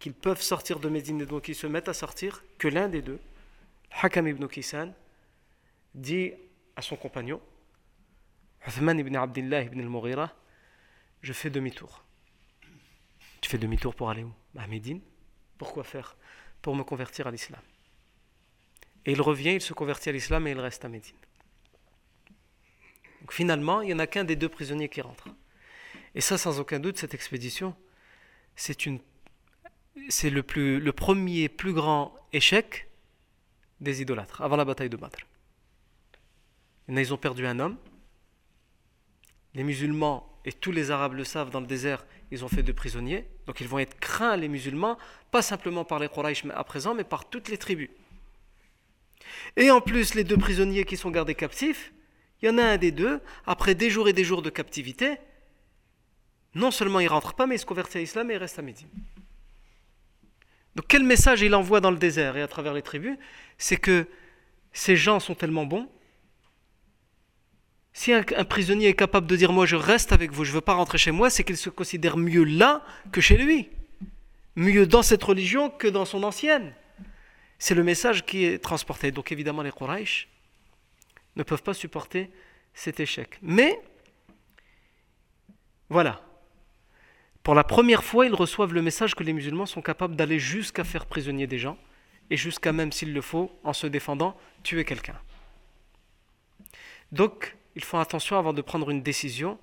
[0.00, 3.02] qu'ils peuvent sortir de Médine et donc ils se mettent à sortir que l'un des
[3.02, 3.20] deux,
[3.92, 4.92] Hakam ibn Kisan,
[5.94, 6.32] dit
[6.74, 7.40] à son compagnon,
[8.66, 10.34] Uthman ibn Abdullah ibn al-Mughira,
[11.20, 12.02] je fais demi-tour.
[13.40, 14.32] Tu fais demi-tour pour aller où?
[14.58, 15.00] À Médine.
[15.56, 16.16] Pourquoi faire?
[16.62, 17.62] Pour me convertir à l'islam.
[19.06, 21.14] Et il revient, il se convertit à l'islam et il reste à Médine.
[23.22, 25.28] Donc finalement, il n'y en a qu'un des deux prisonniers qui rentre.
[26.16, 27.74] Et ça, sans aucun doute, cette expédition,
[28.56, 28.76] c'est
[30.28, 32.88] le, premier plus grand échec
[33.80, 35.18] des idolâtres avant la bataille de Badr.
[36.88, 37.76] Ils ont perdu un homme.
[39.54, 42.72] Les musulmans et tous les Arabes le savent, dans le désert, ils ont fait de
[42.72, 43.28] prisonniers.
[43.46, 44.98] Donc ils vont être craints, les musulmans,
[45.30, 47.90] pas simplement par les Quraysh à présent, mais par toutes les tribus.
[49.56, 51.92] Et en plus, les deux prisonniers qui sont gardés captifs,
[52.42, 55.16] il y en a un des deux, après des jours et des jours de captivité,
[56.54, 58.62] non seulement il rentre pas, mais il se convertit à l'islam et il reste à
[58.62, 58.88] Médine.
[60.74, 63.16] Donc quel message il envoie dans le désert et à travers les tribus?
[63.58, 64.06] C'est que
[64.72, 65.88] ces gens sont tellement bons
[67.92, 70.60] si un, prisonnier est capable de dire moi je reste avec vous, je ne veux
[70.62, 73.68] pas rentrer chez moi, c'est qu'il se considère mieux là que chez lui.
[74.56, 76.74] Mieux dans cette religion que dans son ancienne.
[77.58, 79.10] C'est le message qui est transporté.
[79.10, 80.28] Donc évidemment les Quraysh
[81.36, 82.30] ne peuvent pas supporter
[82.74, 83.38] cet échec.
[83.42, 83.80] Mais
[85.88, 86.22] voilà.
[87.42, 90.84] Pour la première fois, ils reçoivent le message que les musulmans sont capables d'aller jusqu'à
[90.84, 91.76] faire prisonnier des gens
[92.30, 95.18] et jusqu'à même s'il le faut, en se défendant, tuer quelqu'un.
[97.10, 99.58] Donc, ils font attention avant de prendre une décision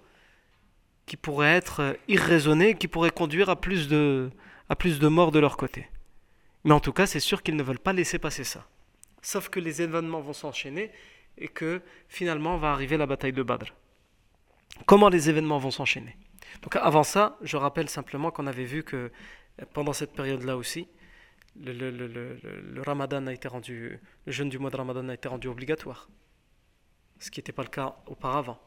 [1.05, 4.29] qui pourrait être irraisonnée, qui pourrait conduire à plus de,
[4.69, 5.87] à plus de morts de leur côté.
[6.63, 8.67] Mais en tout cas, c'est sûr qu'ils ne veulent pas laisser passer ça.
[9.21, 10.91] Sauf que les événements vont s'enchaîner
[11.39, 13.73] et que finalement va arriver la bataille de Badr.
[14.85, 16.15] Comment les événements vont s'enchaîner?
[16.61, 19.11] Donc avant ça, je rappelle simplement qu'on avait vu que
[19.73, 20.87] pendant cette période-là aussi,
[21.59, 26.07] le, Ramadan a été rendu, le jeûne du mois de Ramadan a été rendu obligatoire
[27.19, 28.59] ce qui n'était pas le cas auparavant.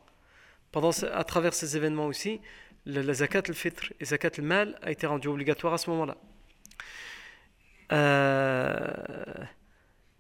[0.71, 2.41] Pendant, à travers ces événements aussi,
[2.87, 6.17] la, zakat al-fitr et zakat al-mal a été rendu obligatoire à ce moment-là.
[7.93, 9.45] Euh,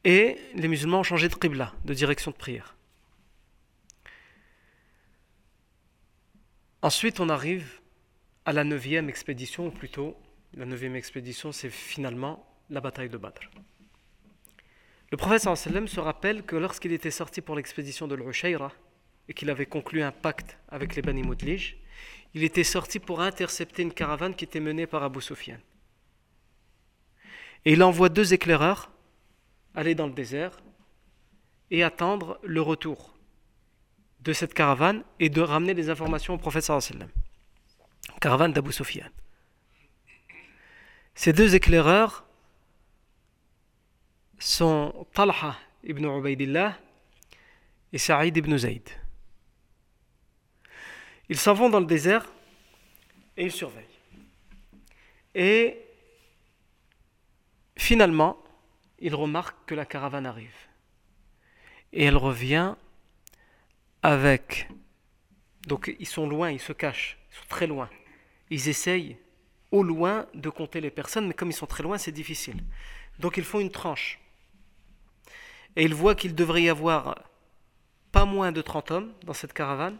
[0.04, 2.76] et les musulmans ont changé de qibla, de direction de prière.
[6.82, 7.80] Ensuite, on arrive
[8.44, 10.16] à la neuvième expédition, ou plutôt,
[10.54, 13.48] la neuvième expédition, c'est finalement la bataille de Badr.
[15.10, 18.72] Le prophète se rappelle que lorsqu'il était sorti pour l'expédition de l'Ushayra
[19.28, 21.76] et qu'il avait conclu un pacte avec les Bani Mudlij,
[22.34, 25.58] il était sorti pour intercepter une caravane qui était menée par Abu Sufyan.
[27.64, 28.90] Et il envoie deux éclaireurs
[29.74, 30.58] aller dans le désert
[31.70, 33.14] et attendre le retour
[34.20, 37.08] de cette caravane et de ramener les informations au prophète sallam.
[38.20, 39.08] Caravane d'Abu Sufyan.
[41.14, 42.24] Ces deux éclaireurs
[44.38, 46.78] sont Talha ibn Ubaidillah
[47.92, 48.88] et Saïd ibn Zayd.
[51.28, 52.26] Ils s'en vont dans le désert
[53.36, 53.84] et ils surveillent.
[55.34, 55.78] Et
[57.76, 58.36] finalement,
[59.02, 60.56] ils remarquent que la caravane arrive.
[61.92, 62.74] Et elle revient
[64.02, 64.68] avec...
[65.66, 67.90] Donc ils sont loin, ils se cachent, ils sont très loin.
[68.50, 69.18] Ils essayent
[69.70, 72.62] au loin de compter les personnes, mais comme ils sont très loin, c'est difficile.
[73.18, 74.20] Donc ils font une tranche.
[75.76, 77.22] Et ils voient qu'il devrait y avoir
[78.12, 79.98] pas moins de 30 hommes dans cette caravane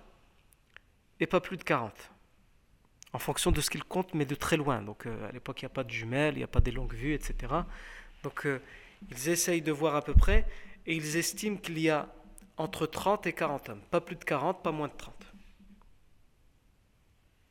[1.19, 1.93] et pas plus de 40.
[3.15, 4.83] En fonction de ce qu'ils comptent, mais de très loin.
[4.83, 6.71] Donc euh, à l'époque, il n'y a pas de jumelles, il n'y a pas des
[6.71, 7.53] longues vues, etc.
[8.23, 8.61] Donc euh,
[9.11, 10.47] ils essayent de voir à peu près
[10.87, 12.09] et ils estiment qu'il y a
[12.57, 13.83] entre 30 et 40 hommes.
[13.91, 15.15] Pas plus de 40, pas moins de 30.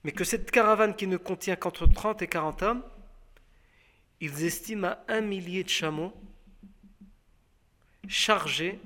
[0.04, 2.84] Mais que cette caravane qui ne contient qu'entre 30 et 40 hommes,
[4.20, 6.14] ils estiment à un millier de chameaux
[8.08, 8.80] chargés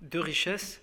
[0.00, 0.80] de richesses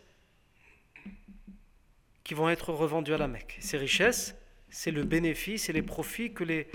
[2.23, 3.57] qui vont être revendus à la Mecque.
[3.59, 4.35] Ces richesses,
[4.69, 6.67] c'est le bénéfice et les profits que les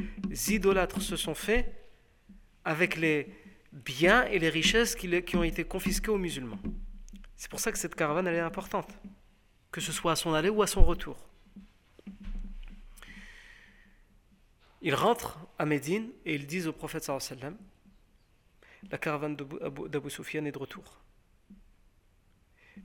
[0.49, 1.73] idolâtres se sont faits
[2.65, 3.29] avec les
[3.75, 6.59] biens et les richesses qui, ont été confisqués aux musulmans.
[7.37, 8.89] C'est pour ça que cette caravane est importante,
[9.71, 11.17] que ce soit à son aller ou à son retour.
[14.81, 17.57] Ils rentrent à Médine et ils disent au prophète sallam
[18.91, 21.01] la caravane d'Abu Sufyan est de retour.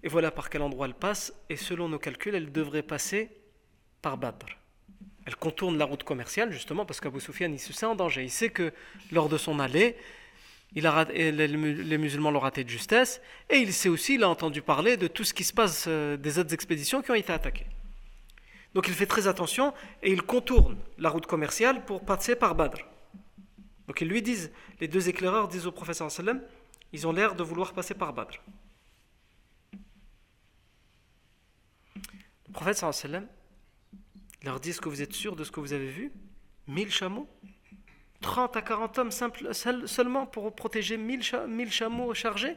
[0.02, 3.30] Et voilà par quel endroit elle passe, et selon nos calculs, elle devrait passer
[4.02, 4.46] par Badr.
[5.26, 8.24] Elle contourne la route commerciale, justement, parce qu'Abu Sufyan, il se sent en danger.
[8.24, 8.74] Il sait que
[9.12, 9.98] lors de son allée,
[10.76, 14.98] il les musulmans l'ont raté de justesse, et il sait aussi, il a entendu parler
[14.98, 17.66] de tout ce qui se passe euh, des autres expéditions qui ont été attaquées.
[18.76, 22.78] Donc il fait très attention et il contourne la route commerciale pour passer par Badr.
[23.88, 26.42] Donc ils lui disent, les deux éclaireurs disent au professeur sallam,
[26.94, 28.38] ils ont l'air de vouloir passer par Badr.
[32.48, 33.28] Le prophète sallam
[34.44, 36.12] leur dit, est-ce que vous êtes sûr de ce que vous avez vu?
[36.68, 37.28] 1000 chameaux?
[38.22, 42.56] 30 à 40 hommes seulement pour protéger 1000 chameaux chargés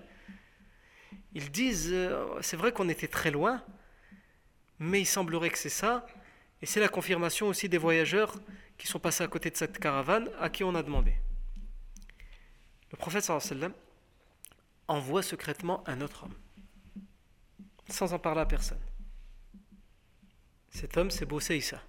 [1.34, 3.62] Ils disent, euh, c'est vrai qu'on était très loin,
[4.78, 6.06] mais il semblerait que c'est ça,
[6.60, 8.34] et c'est la confirmation aussi des voyageurs
[8.76, 11.14] qui sont passés à côté de cette caravane à qui on a demandé.
[12.90, 13.72] Le prophète sallam
[14.88, 16.34] envoie secrètement un autre homme,
[17.88, 18.80] sans en parler à personne.
[20.70, 21.80] Cet homme, c'est Issa.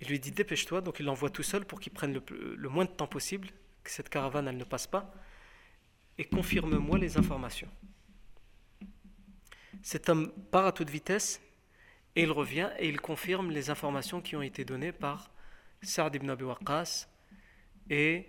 [0.00, 2.90] Il lui dit dépêche-toi, donc il l'envoie tout seul pour qu'il prenne le, moins de
[2.90, 3.48] temps possible,
[3.82, 5.12] que cette caravane elle ne passe pas,
[6.18, 7.68] et confirme-moi les informations.
[9.82, 11.40] Cet homme part à toute vitesse
[12.16, 15.30] et il revient et il confirme les informations qui ont été données par
[15.82, 17.08] Saad ibn Abi Waqqas
[17.88, 18.26] et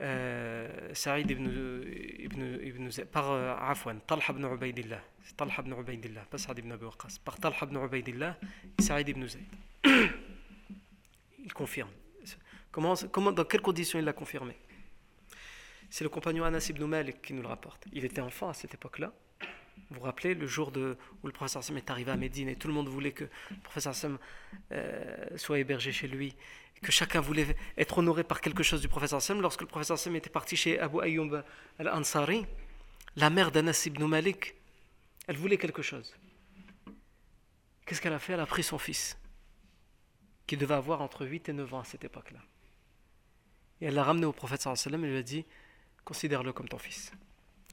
[0.00, 1.48] euh, ibn,
[2.18, 5.00] ibn, ibn par euh, Afwan, Talha ibn Ubaidillah.
[5.36, 6.86] Talha ibn Ubaidillah, pas Saad ibn Abi.
[7.24, 8.36] Par Talha ibn Ubaidillah
[8.78, 9.46] et Saïd ibn Zayd.
[11.50, 11.90] il confirme.
[12.70, 14.56] Comment, dans quelles conditions il l'a confirmé?
[15.90, 17.84] C'est le compagnon Anas ibn Malik qui nous le rapporte.
[17.92, 19.12] Il était enfant à cette époque-là.
[19.90, 20.70] Vous vous rappelez le jour
[21.22, 23.60] où le professeur Sam est arrivé à Médine et tout le monde voulait que le
[23.64, 24.18] professeur Sam
[24.70, 26.36] euh, soit hébergé chez lui,
[26.80, 29.40] que chacun voulait être honoré par quelque chose du professeur Sam.
[29.40, 31.42] Lorsque le professeur Sam était parti chez Abu Ayyub
[31.80, 32.46] al-Ansari,
[33.16, 34.54] la mère d'Anas ibn Malik,
[35.26, 36.14] elle voulait quelque chose.
[37.84, 38.34] Qu'est-ce qu'elle a fait?
[38.34, 39.18] Elle a pris son fils,
[40.50, 42.40] qui devait avoir entre 8 et 9 ans à cette époque-là.
[43.80, 45.46] Et elle l'a ramené au prophète sallam et lui a dit
[46.04, 47.12] Considère-le comme ton fils.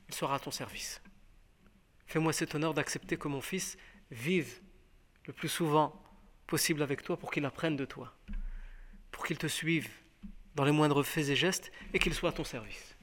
[0.08, 1.02] Il sera à ton service.
[2.06, 3.80] Fais-moi cet honneur d'accepter que mon fils
[4.12, 4.62] vive
[5.26, 6.00] le plus souvent
[6.46, 8.14] possible avec toi pour qu'il apprenne de toi,
[9.10, 9.90] pour qu'il te suive
[10.54, 12.96] dans les moindres faits et gestes et qu'il soit à ton service.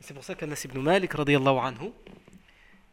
[0.00, 1.14] C'est pour ça qu'Anas ibn Malik,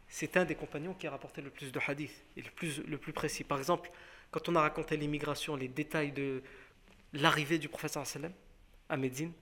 [0.08, 2.96] c'est un des compagnons qui a rapporté le plus de hadiths et le plus, le
[2.96, 3.44] plus précis.
[3.44, 3.90] Par exemple,
[4.30, 6.42] quand on a raconté l'immigration, les détails de
[7.12, 7.98] l'arrivée du prophète
[8.88, 9.32] à Médine,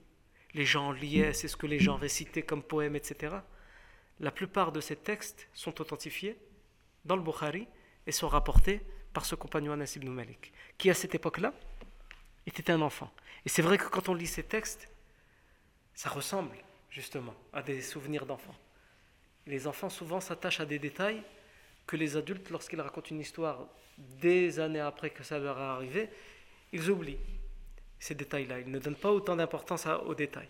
[0.53, 3.37] les gens liaient, c'est ce que les gens récitaient comme poèmes, etc
[4.19, 6.37] la plupart de ces textes sont authentifiés
[7.03, 7.67] dans le Bukhari
[8.07, 8.81] et sont rapportés
[9.13, 11.53] par ce compagnon Anas ibn Malik, qui à cette époque-là
[12.45, 13.11] était un enfant.
[13.45, 14.89] Et c'est vrai que quand on lit ces textes,
[15.93, 16.55] ça ressemble
[16.89, 18.55] justement à des souvenirs d'enfants.
[19.47, 21.21] Les enfants souvent s'attachent à des détails
[21.87, 23.67] que les adultes, lorsqu'ils racontent une histoire
[23.97, 26.09] des années après que ça leur est arrivé,
[26.71, 27.19] ils oublient
[27.99, 28.59] ces détails-là.
[28.59, 30.49] Ils ne donnent pas autant d'importance aux détails.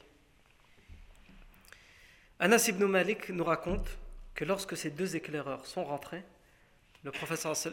[2.40, 3.98] Anas ibn Malik nous raconte
[4.34, 6.24] que lorsque ces deux éclaireurs sont rentrés,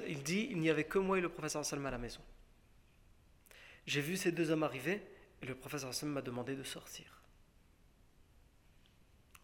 [0.09, 2.21] il dit il n'y avait que moi et le professeur Salma à la maison.
[3.87, 5.03] J'ai vu ces deux hommes arriver
[5.43, 7.07] et le professeur Salma m'a demandé de sortir.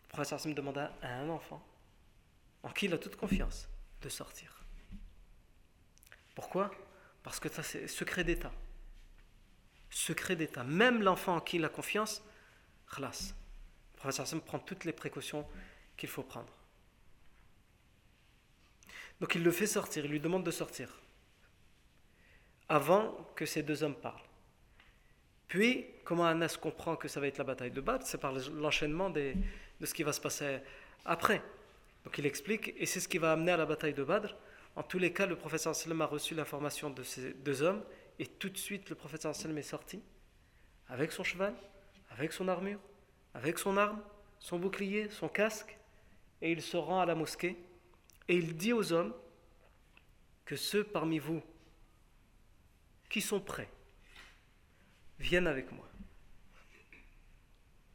[0.03, 1.67] le professeur me demanda à un enfant,
[2.63, 3.69] en qui il a toute confiance,
[4.03, 4.58] de sortir.
[6.39, 6.71] Pourquoi?
[7.25, 8.53] Parce que ça, c'est secret d'État.
[9.91, 10.63] Secret d'État.
[10.63, 12.23] Même l'enfant en qui il a confiance,
[12.95, 13.35] khlas.
[13.95, 15.45] Le professeur Hassan prend toutes les précautions
[15.97, 16.53] qu'il faut prendre.
[19.19, 21.01] Donc il le fait sortir, il lui demande de sortir.
[22.69, 24.23] Avant que ces deux hommes parlent.
[25.49, 28.07] Puis, comment Anas comprend que ça va être la bataille de Badr?
[28.07, 29.35] C'est par l'enchaînement de
[29.85, 30.61] ce qui va se passer
[31.05, 31.43] après.
[32.05, 34.37] Donc il explique, et c'est ce qui va amener à la bataille de Badr.
[34.79, 37.83] En tous les cas, le professeur sallam a reçu l'information de ces deux hommes,
[38.21, 40.01] et tout de suite le professeur sallam est sorti,
[40.87, 41.53] avec son cheval,
[42.11, 42.79] avec son armure,
[43.35, 44.01] avec son arme,
[44.39, 45.77] son bouclier, son casque,
[46.43, 47.57] et il se rend à la mosquée,
[48.29, 49.13] et il dit aux hommes
[50.45, 51.43] que ceux parmi vous
[53.11, 53.69] qui sont prêts
[55.19, 55.89] viennent avec moi.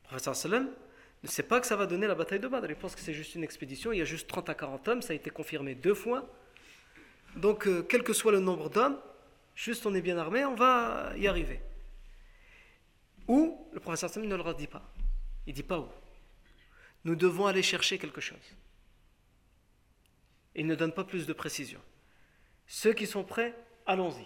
[0.02, 0.70] Le professeur sallam
[1.24, 2.70] ne sait pas que ça va donner la bataille de Badr.
[2.70, 3.94] Il pense que c'est juste une expédition.
[3.94, 5.02] Il y a juste 30 à 40 hommes.
[5.02, 6.30] Ça a été confirmé deux fois.
[7.36, 9.00] Donc, euh, quel que soit le nombre d'hommes,
[9.56, 11.60] juste on est bien armé, on va y arriver.
[13.28, 14.84] Ou, le professeur Sam ne le dit pas.
[15.48, 15.88] Il ne dit pas où.
[17.06, 18.56] Nous devons aller chercher quelque chose.
[20.56, 21.82] Il ne donne pas plus de précision.
[22.68, 23.56] Ceux qui sont prêts,
[23.86, 24.26] allons-y.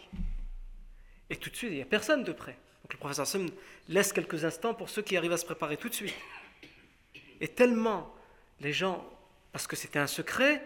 [1.29, 2.57] Et tout de suite, il n'y a personne de prêt.
[2.83, 3.49] Donc le professeur Sam
[3.87, 6.13] laisse quelques instants pour ceux qui arrivent à se préparer tout de suite.
[7.39, 8.13] Et tellement
[8.59, 9.07] les gens,
[9.51, 10.63] parce que c'était un secret,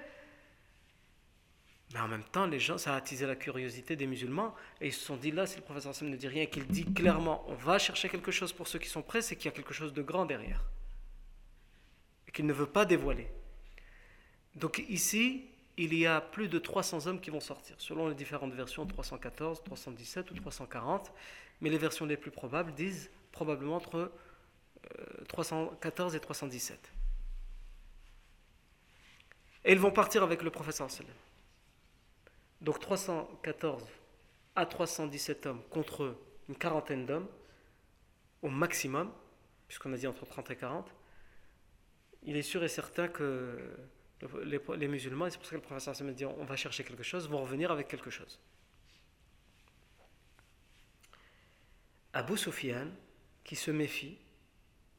[1.93, 4.93] mais en même temps, les gens, ça a attisé la curiosité des musulmans, et ils
[4.93, 7.55] se sont dit là, si le professeur Sam ne dit rien, qu'il dit clairement, on
[7.55, 9.93] va chercher quelque chose pour ceux qui sont prêts, c'est qu'il y a quelque chose
[9.93, 10.63] de grand derrière,
[12.27, 13.27] et qu'il ne veut pas dévoiler.
[14.55, 15.45] Donc ici,
[15.77, 19.63] il y a plus de 300 hommes qui vont sortir, selon les différentes versions, 314,
[19.63, 21.11] 317 ou 340,
[21.59, 24.11] mais les versions les plus probables disent probablement entre
[25.27, 26.91] 314 et 317.
[29.63, 31.13] Et ils vont partir avec le professeur sallam.
[32.61, 33.83] Donc 314
[34.55, 36.15] à 317 hommes contre
[36.49, 37.27] une quarantaine d'hommes,
[38.41, 39.11] au maximum,
[39.67, 40.93] puisqu'on a dit entre 30 et 40,
[42.23, 43.57] il est sûr et certain que
[44.43, 47.03] les, musulmans, et c'est pour ça que le professeur Sallam dit on va chercher quelque
[47.03, 48.39] chose, vont revenir avec quelque chose.
[52.13, 52.87] Abu Sufyan,
[53.43, 54.17] qui se méfie,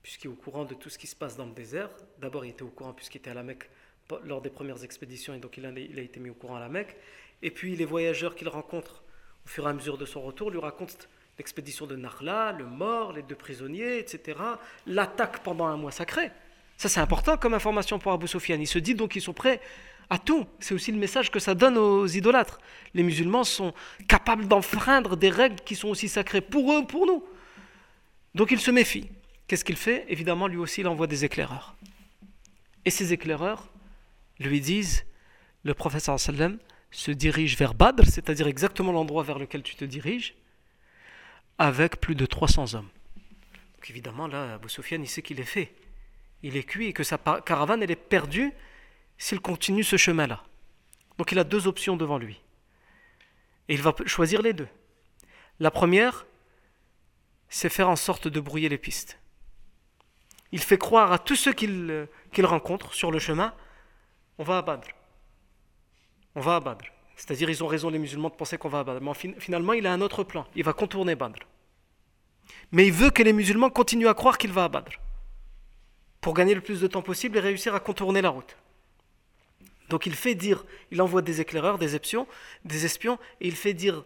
[0.02, 1.90] puisqu'il est au courant de tout ce qui se passe dans le désert.
[2.18, 3.70] D'abord, il était au courant puisqu'il était à la Mecque
[4.24, 6.60] lors des premières expéditions, et donc il a, il a été mis au courant à
[6.60, 6.96] la Mecque.
[7.42, 9.02] Et puis, les voyageurs qu'il rencontre
[9.44, 11.06] au fur et à mesure de son retour lui racontent
[11.38, 14.38] l'expédition de Narla, le mort, les deux prisonniers, etc.
[14.86, 16.30] L'attaque pendant un mois sacré.
[16.76, 18.58] Ça, c'est important comme information pour Abu Sufyan.
[18.60, 19.60] Il se dit donc qu'ils sont prêts
[20.10, 20.46] à tout.
[20.60, 22.60] C'est aussi le message que ça donne aux idolâtres.
[22.94, 23.72] Les musulmans sont
[24.08, 27.24] capables d'enfreindre des règles qui sont aussi sacrées pour eux, pour nous.
[28.34, 29.08] Donc il se méfie.
[29.46, 30.04] Qu'est-ce qu'il fait?
[30.08, 31.74] Évidemment, lui aussi, il envoie des éclaireurs.
[32.84, 33.68] Et ces éclaireurs
[34.38, 35.04] lui disent
[35.62, 36.58] le professeur sallam
[36.92, 40.36] se dirige vers Badr, c'est-à-dire exactement l'endroit vers lequel tu te diriges,
[41.58, 42.88] avec plus de 300 hommes.
[43.88, 45.74] Évidemment, là, Abu Sufyan, il sait qu'il est fait.
[46.44, 48.52] Il est cuit et que sa caravane, elle est perdue
[49.18, 50.44] s'il continue ce chemin-là.
[51.18, 52.40] Donc il a deux options devant lui.
[53.68, 54.68] Et il va choisir les deux.
[55.58, 56.26] La première,
[57.48, 59.18] c'est faire en sorte de brouiller les pistes
[60.52, 62.06] il fait croire à tous ceux qu'il
[62.44, 63.54] rencontre sur le chemin,
[64.38, 64.86] on va à Badr.
[66.34, 66.78] On va à.
[67.16, 69.00] C'est-à-dire, ils ont raison, les musulmans, de penser qu'on va à.
[69.00, 70.46] Mais finalement, il a un autre plan.
[70.54, 71.40] Il va contourner Badr.
[72.72, 74.84] Mais il veut que les musulmans continuent à croire qu'il va à.
[76.20, 78.56] Pour gagner le plus de temps possible et réussir à contourner la route.
[79.88, 82.26] Donc il fait dire, il envoie des éclaireurs, des espions,
[82.64, 84.04] des espions, et il fait dire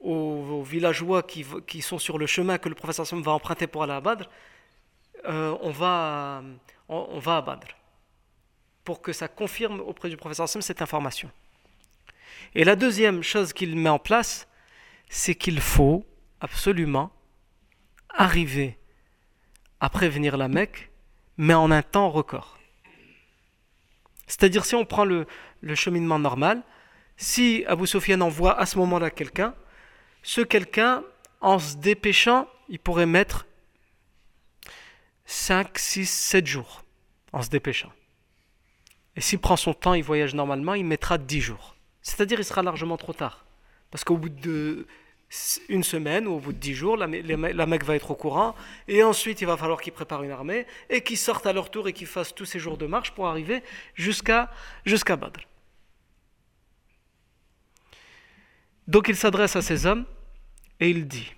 [0.00, 4.02] aux, villageois qui, sont sur le chemin que le professeur va emprunter pour aller à
[5.26, 6.42] euh, on, va,
[6.90, 7.60] on, va à
[8.84, 11.30] pour que ça confirme auprès du professeur Sam cette information.
[12.54, 14.48] Et la deuxième chose qu'il met en place,
[15.08, 16.04] c'est qu'il faut
[16.40, 17.10] absolument
[18.10, 18.78] arriver
[19.80, 20.90] à prévenir la Mecque,
[21.36, 22.58] mais en un temps record.
[24.26, 25.26] C'est-à-dire si on prend le,
[25.74, 26.62] cheminement normal,
[27.16, 29.54] si Abu Sufyan envoie à ce moment-là quelqu'un,
[30.22, 31.04] ce quelqu'un,
[31.40, 33.46] en se dépêchant, il pourrait mettre
[35.26, 36.82] 5, 6, 7 jours
[37.32, 37.92] en se dépêchant.
[39.16, 41.73] Et s'il prend son temps, il voyage normalement, il mettra 10 jours.
[42.04, 43.44] C'est-à-dire il sera largement trop tard.
[43.90, 44.86] Parce qu'au bout de
[45.68, 48.54] une semaine ou au bout de 10 jours, la, Mecque va être au courant,
[48.86, 51.88] et ensuite il va falloir qu'il prépare une armée, et qu'ils sortent à leur tour
[51.88, 54.52] et qu'ils fassent tous ces jours de marche pour arriver jusqu'à
[54.84, 55.40] jusqu'à Badr.
[58.86, 60.04] Donc il s'adresse à ces hommes,
[60.78, 61.32] et il dit,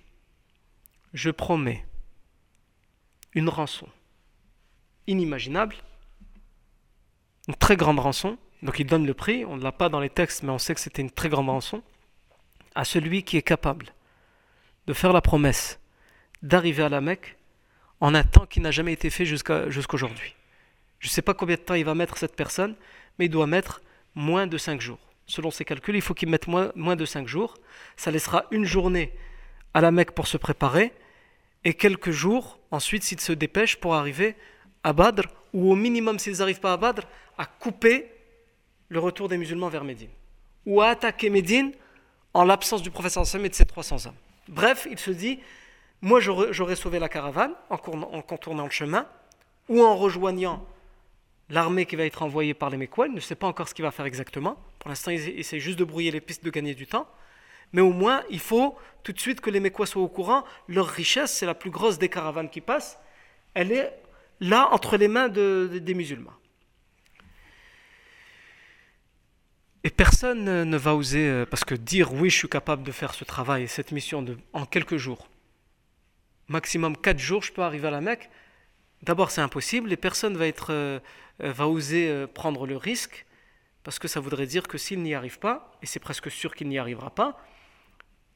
[1.13, 1.83] je promets
[3.33, 3.87] une rançon
[5.07, 5.77] inimaginable
[7.47, 10.09] une très grande rançon, donc il donne le prix, on ne l'a pas dans les
[10.09, 11.83] textes, mais on sait que c'était une très grande rançon,
[12.75, 13.87] à celui qui est capable
[14.87, 15.79] de faire la promesse
[16.41, 17.37] d'arriver à la Mecque
[17.99, 20.35] en un temps qui n'a jamais été fait jusqu'à jusqu'aujourd'hui.
[20.99, 22.75] Je ne sais pas combien de temps il va mettre cette personne,
[23.17, 23.81] mais il doit mettre
[24.15, 24.99] moins de 5 jours.
[25.25, 27.55] Selon ses calculs, il faut qu'il mette moins, de 5 jours.
[27.97, 29.13] Ça laissera une journée
[29.73, 30.93] à la Mecque pour se préparer
[31.63, 34.35] et quelques jours ensuite s'il se dépêche pour arriver
[34.83, 37.03] à Badr ou au minimum s'ils n'arrivent pas à Badr
[37.37, 38.07] à couper
[38.89, 40.09] le retour des musulmans vers Médine
[40.65, 41.71] ou à attaquer Médine
[42.33, 44.15] en l'absence du professeur Sam et de ses 300 hommes.
[44.47, 45.39] Bref, il se dit
[46.01, 49.07] moi j'aurais sauvé la caravane en, contournant le chemin
[49.67, 50.65] ou en rejoignant
[51.49, 53.07] l'armée qui va être envoyée par les Mécois.
[53.07, 54.57] Il ne sait pas encore ce qu'il va faire exactement.
[54.79, 57.07] Pour l'instant, il essaie juste de brouiller les pistes, de gagner du temps.
[57.73, 60.43] Mais au moins, il faut tout de suite que les Mécois soient au courant.
[60.67, 62.99] Leur richesse, c'est la plus grosse des caravanes qui passent.
[63.53, 63.91] Elle est
[64.39, 66.33] là, entre les mains des musulmans.
[69.87, 73.13] Et personne ne va oser, euh, parce que dire oui, je suis capable de faire
[73.13, 75.29] ce travail, cette mission en quelques jours,
[76.49, 78.29] maximum quatre jours, je peux arriver à la Mecque.
[79.03, 80.99] D'abord, c'est impossible et personne va, être, euh,
[81.41, 83.25] euh, va oser prendre le risque,
[83.85, 86.67] parce que ça voudrait dire que s'il n'y arrive pas, et c'est presque sûr qu'il
[86.67, 87.41] n'y arrivera pas,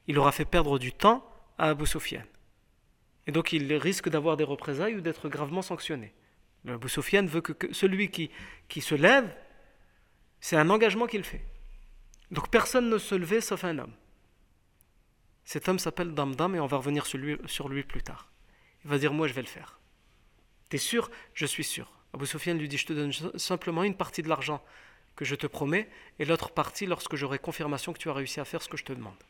[0.06, 1.22] il aura fait perdre du temps
[1.58, 1.84] à Abu.
[3.26, 6.14] Et donc il risque d'avoir des représailles ou d'être gravement sanctionné.
[6.66, 8.30] Abu Sufyan veut que, celui qui,
[8.68, 9.28] qui se lève,
[10.42, 11.40] c'est un engagement qu'il fait.
[12.32, 13.94] Donc personne ne se levait sauf un homme.
[15.44, 18.28] Cet homme s'appelle Damdam et on va revenir sur lui, plus tard.
[18.84, 19.78] Il va dire Moi je vais le faire.
[20.68, 21.10] T'es sûr?
[21.32, 21.90] Je suis sûr.
[22.12, 24.62] Abu Sufyan lui dit Je te donne simplement une partie de l'argent
[25.14, 25.88] que je te promets
[26.18, 28.84] et l'autre partie lorsque j'aurai confirmation que tu as réussi à faire ce que je
[28.84, 29.22] te demande.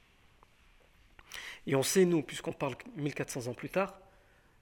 [1.67, 3.95] Et on sait, nous, puisqu'on parle 1400 ans plus tard,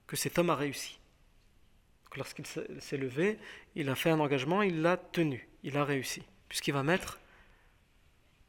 [0.05, 0.99] que cet homme a réussi.
[2.17, 3.39] Lorsqu'il s'est levé,
[3.75, 7.17] il a fait un engagement, il l'a tenu, il a réussi, puisqu'il va mettre,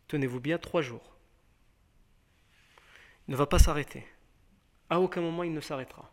[0.09, 1.15] tenez-vous bien, trois jours.
[3.29, 4.05] Il ne va pas s'arrêter.
[4.91, 6.11] À aucun moment il ne s'arrêtera.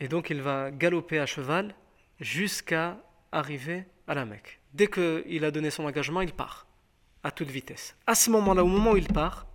[0.00, 1.74] Et donc il va galoper à cheval
[2.20, 2.96] jusqu'à
[3.32, 4.60] arriver à la Mecque.
[4.72, 6.66] Dès qu'il a donné son engagement, il part
[7.22, 7.94] à toute vitesse.
[8.06, 9.46] À ce moment-là, au moment où il part,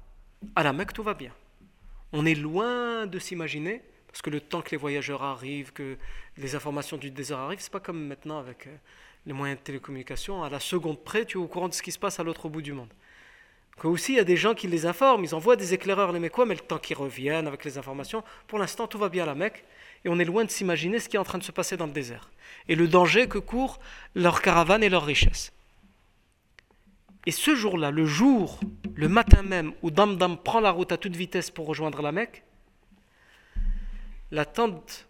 [0.55, 1.33] à la Mecque, tout va bien.
[2.13, 5.97] On est loin de s'imaginer, parce que le temps que les voyageurs arrivent, que
[6.37, 8.77] les informations du désert arrivent, c'est pas comme maintenant avec euh,
[9.27, 10.41] les moyens de télécommunication.
[10.41, 12.47] À la seconde près, tu es au courant de ce qui se passe à l'autre
[12.49, 12.91] bout du monde.
[13.77, 16.19] Que aussi, il y a des gens qui les informent, ils envoient des éclaireurs, les
[16.19, 19.27] Mécois, mais le temps qu'ils reviennent avec les informations, pour l'instant, tout va bien à
[19.27, 19.65] la Mecque,
[20.03, 21.85] et on est loin de s'imaginer ce qui est en train de se passer dans
[21.85, 22.31] le désert.
[22.69, 23.79] Et le danger que courent
[24.15, 25.51] leurs caravanes et leurs richesses.
[27.27, 28.61] Et ce jour-là, le jour,
[28.95, 32.43] le matin même, où Damdam prend la route à toute vitesse pour rejoindre la Mecque,
[34.31, 35.07] la tante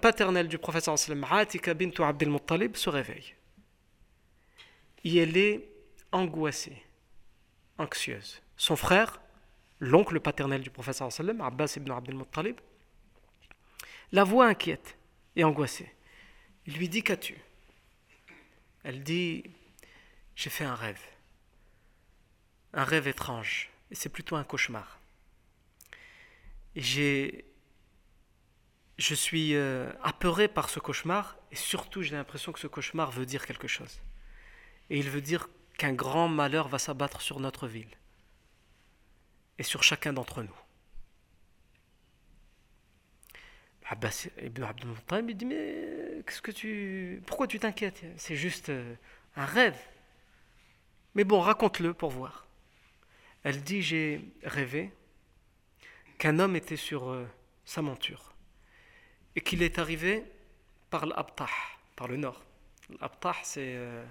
[0.00, 0.94] paternelle du professeur
[1.30, 3.33] Atika bintu Abdel Muttalib, se réveille.
[5.04, 5.68] Et elle est
[6.12, 6.82] angoissée,
[7.78, 8.42] anxieuse.
[8.56, 9.20] Son frère,
[9.80, 11.08] l'oncle paternel du professeur
[11.40, 12.60] Abbas ibn Abdel Muttalib,
[14.12, 14.96] la voit inquiète
[15.36, 15.92] et angoissée.
[16.66, 17.36] Il lui dit Qu'as-tu?
[18.82, 19.44] Elle dit
[20.36, 21.00] J'ai fait un rêve
[22.74, 24.98] un rêve étrange, et c'est plutôt un cauchemar.
[26.74, 27.44] J'ai,
[28.98, 33.26] je suis euh, apeuré par ce cauchemar, et surtout j'ai l'impression que ce cauchemar veut
[33.26, 34.00] dire quelque chose.
[34.90, 37.96] Et il veut dire qu'un grand malheur va s'abattre sur notre ville,
[39.58, 40.56] et sur chacun d'entre nous.
[43.86, 44.88] Abbas ibn Abdul
[45.28, 47.22] il dit Mais qu'est-ce que tu.
[47.26, 48.02] Pourquoi tu t'inquiètes?
[48.16, 48.94] C'est juste euh,
[49.36, 49.78] un rêve.
[51.14, 52.46] Mais bon, raconte-le pour voir.
[53.42, 54.90] Elle dit J'ai rêvé
[56.18, 57.26] qu'un homme était sur euh,
[57.64, 58.32] sa monture
[59.36, 60.24] et qu'il est arrivé
[60.88, 61.48] par l'Abtah,
[61.94, 62.42] par le nord.
[63.00, 64.04] L'Abtah, c'est euh,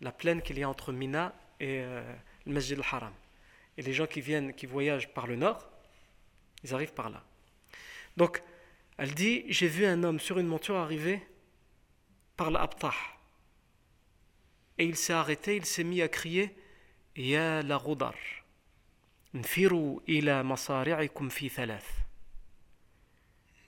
[0.00, 2.02] la plaine qu'il y a entre Mina et euh,
[2.46, 3.12] le Masjid al-Haram.
[3.76, 5.68] Et les gens qui viennent, qui voyagent par le nord,
[6.64, 7.22] ils arrivent par là.
[8.16, 8.42] Donc,
[8.96, 11.22] elle dit J'ai vu un homme sur une monture arriver
[12.36, 12.94] par l'Abtah.
[14.78, 16.54] Et il s'est arrêté, il s'est mis à crier
[17.16, 18.14] Ya la Roudar.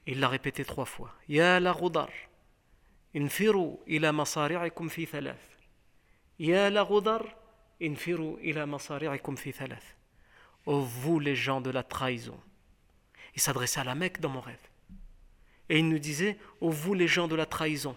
[0.07, 1.13] Il l'a répété trois fois.
[1.29, 2.11] Ya la Roudar.
[3.15, 5.50] Infiru ila masari'ikum fi thalath.
[7.81, 9.97] Infiru ila masari'ikum fi thalath.
[10.67, 12.39] Ô vous les gens de la trahison.
[13.35, 14.69] Il s'adressait à la Mecque dans mon rêve.
[15.69, 17.97] Et il nous disait Ô vous les gens de la trahison.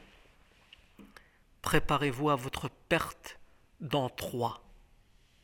[1.62, 3.40] Préparez-vous à votre perte
[3.80, 4.62] dans trois.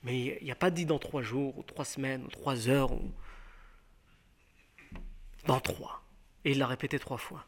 [0.03, 2.91] Mais il n'y a pas dit dans trois jours, ou trois semaines, ou trois heures,
[2.91, 3.11] ou
[5.45, 6.03] dans trois.
[6.45, 7.45] Et il l'a répété trois fois.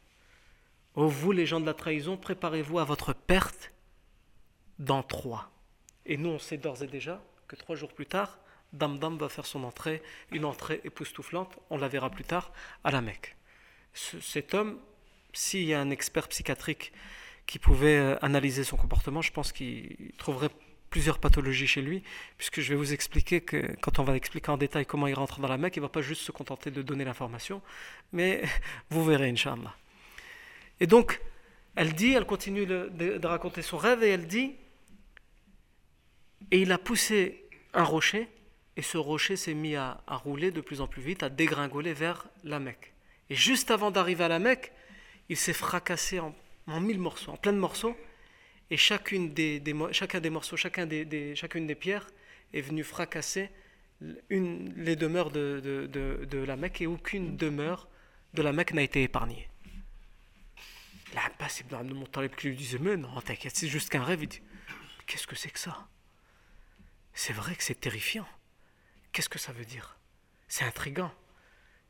[0.95, 3.71] Oh, vous, les gens de la trahison, préparez-vous à votre perte
[4.81, 5.49] dans trois.
[6.05, 8.39] Et nous, on sait d'ores et déjà que trois jours plus tard,
[8.73, 10.01] Damdam va faire son entrée,
[10.31, 12.51] une entrée époustouflante, on la verra plus tard,
[12.83, 13.35] à la Mecque.
[13.93, 14.79] cet homme,
[15.33, 16.91] s'il y a un expert psychiatrique
[17.45, 20.49] qui pouvait euh, analyser son comportement, je pense qu'il trouverait
[20.89, 22.03] plusieurs pathologies chez lui,
[22.37, 25.39] puisque je vais vous expliquer que quand on va expliquer en détail comment il rentre
[25.39, 27.61] dans la Mecque, il ne va pas juste se contenter de donner l'information,
[28.13, 28.43] mais
[28.89, 29.75] vous verrez, Inch'Allah.
[30.79, 31.21] Et donc,
[31.75, 34.55] elle dit, elle continue de, raconter son rêve, et elle dit,
[36.49, 38.27] et il a poussé un rocher,
[38.77, 42.27] et ce rocher s'est mis à, rouler de plus en plus vite, à dégringoler vers
[42.43, 42.93] la Mecque.
[43.29, 44.71] Et juste avant d'arriver à la Mecque,
[45.29, 46.33] il s'est fracassé en,
[46.79, 47.95] mille morceaux, en plein de morceaux,
[48.69, 49.61] et chacune des,
[49.91, 52.07] chacun des morceaux, chacun des, chacune des pierres
[52.53, 53.49] est venue fracasser
[54.29, 55.59] les demeures de,
[55.91, 57.87] de, la Mecque et aucune demeure
[58.33, 59.47] de la Mecque n'a été épargnée.
[61.13, 64.23] L'Abbas ibn Abdul Muttalib qui lui disait Mais non, t'inquiète, c'est juste qu'un rêve.
[64.23, 64.41] Il dit
[65.05, 65.87] Qu'est-ce que c'est que ça?
[67.13, 68.27] C'est vrai que c'est terrifiant.
[69.11, 69.97] Qu'est-ce que ça veut dire?
[70.47, 71.11] C'est intrigant.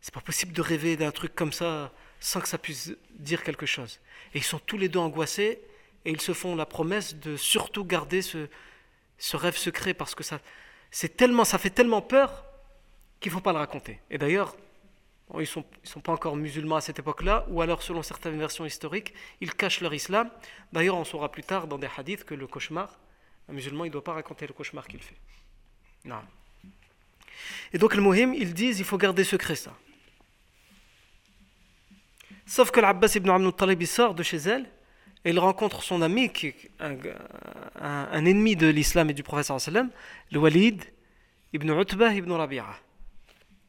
[0.02, 3.66] C'est pas possible de rêver d'un truc comme ça sans que ça puisse dire quelque
[3.66, 4.00] chose.
[4.34, 5.62] Et ils sont tous les deux angoissés
[6.06, 8.48] et ils se font la promesse de surtout garder ce,
[9.18, 10.40] ce rêve secret parce que ça,
[10.90, 12.46] c'est tellement, ça fait tellement peur
[13.20, 14.00] qu'il ne faut pas le raconter.
[14.10, 14.56] Et d'ailleurs,
[15.36, 18.38] ils ne sont, ils sont pas encore musulmans à cette époque-là, ou alors selon certaines
[18.38, 20.30] versions historiques, ils cachent leur islam.
[20.74, 23.00] D'ailleurs, on saura plus tard dans des hadiths que le cauchemar,
[23.52, 25.18] un musulman, il ne doit pas raconter le cauchemar qu'il fait.
[26.06, 26.22] Non.
[27.74, 29.76] Et donc, le Mohim, ils disent il faut garder secret ça.
[32.45, 34.66] Sauf que l'Abbas ibn Abd Talib sort de chez elle
[35.24, 39.52] et il rencontre son ami, qui un, ennemi de l'islam et du prophète
[40.32, 40.84] le Walid
[41.54, 42.76] ibn Utbah ibn Rabi'a.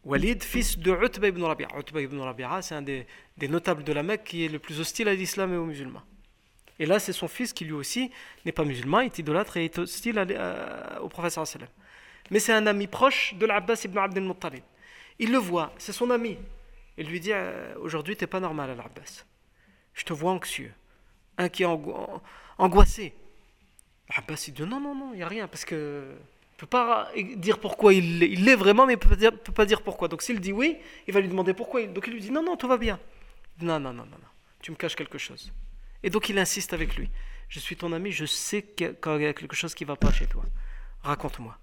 [0.05, 1.69] Walid, fils de Utbah ibn Rabi'a.
[1.79, 3.07] Utbah ibn Rabi'a, c'est un des,
[3.49, 6.03] notables de la Mecque qui est le plus hostile à l'islam et aux musulmans.
[6.83, 8.11] Et là, c'est son fils qui lui aussi
[8.45, 10.19] n'est pas musulman, est idolâtre et est hostile
[11.01, 11.39] au prophète
[12.33, 14.65] Mais c'est un ami proche de l'Abbas ibn Abd al-Muttalib.
[15.21, 16.37] Il le voit, c'est son ami.
[16.99, 19.25] Il lui dit euh, Aujourd'hui, tu n'es pas normal à l'Abbas.
[19.95, 20.73] Je te vois anxieux
[21.39, 21.67] un qui est
[22.59, 23.15] angoissé.
[24.09, 26.17] Abbas il dit non, non, non, il n'y a rien, parce que
[26.57, 30.09] peut pas dire pourquoi il l'est vraiment, mais il ne peut, pas dire pourquoi.
[30.09, 31.87] Donc s'il dit oui, il va lui demander pourquoi.
[31.87, 32.99] Donc il lui dit non, non, tout va bien.
[33.61, 34.29] Non, non, non, non, non,
[34.61, 35.53] tu me caches quelque chose.
[36.03, 37.11] Et donc il insiste avec lui.
[37.49, 40.13] Je suis ton ami, je sais qu'il y a quelque chose qui ne va pas
[40.13, 40.45] chez toi.
[41.03, 41.59] Raconte-moi.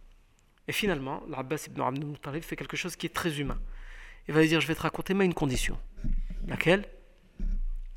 [0.68, 3.60] Et finalement, l'Abbas ibn Abdul Muttalib fait quelque chose qui est très humain.
[4.28, 5.80] Il va lui dire, je vais te raconter, mais une condition.
[6.46, 6.88] Laquelle?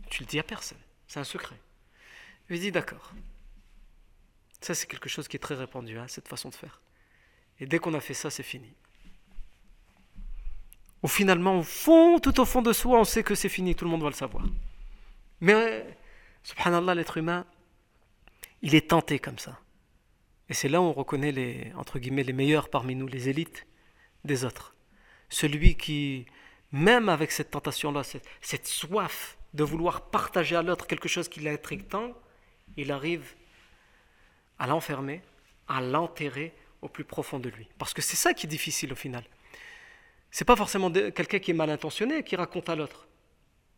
[0.09, 0.79] Tu le dis à personne.
[1.07, 1.57] C'est un secret.
[2.49, 3.13] Il dit d'accord.
[4.61, 6.81] Ça, c'est quelque chose qui est très répandu, hein, cette façon de faire.
[7.61, 8.73] Et dès qu'on a fait ça, c'est fini.
[11.03, 13.85] Ou finalement, au fond, tout au fond de soi, on sait que c'est fini, tout
[13.85, 14.45] le monde va le savoir.
[15.41, 15.85] Mais,
[16.43, 17.47] subhanallah, l'être humain,
[18.63, 19.59] il est tenté comme ça.
[20.49, 23.67] Et c'est là où on reconnaît les, entre guillemets, les meilleurs parmi nous, les élites
[24.25, 24.75] des autres.
[25.29, 26.27] Celui qui,
[26.73, 28.03] même avec cette tentation-là,
[28.41, 32.13] cette soif de vouloir partager à l'autre quelque chose qui l'intrigue tant,
[32.77, 33.35] il arrive
[34.59, 35.23] à l'enfermer,
[35.69, 37.69] à l'enterrer au plus profond de lui.
[37.79, 39.25] Parce que c'est ça qui est difficile au final.
[40.31, 43.07] C'est pas forcément quelqu'un qui est mal intentionné qui raconte à l'autre,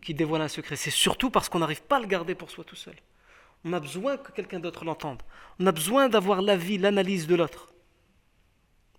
[0.04, 0.76] qui dévoile un secret.
[0.76, 2.94] C'est surtout parce qu'on n'arrive pas à le garder pour soi tout seul.
[3.64, 5.22] On a besoin que quelqu'un d'autre l'entende.
[5.58, 7.72] On a besoin d'avoir l'avis, l'analyse de l'autre.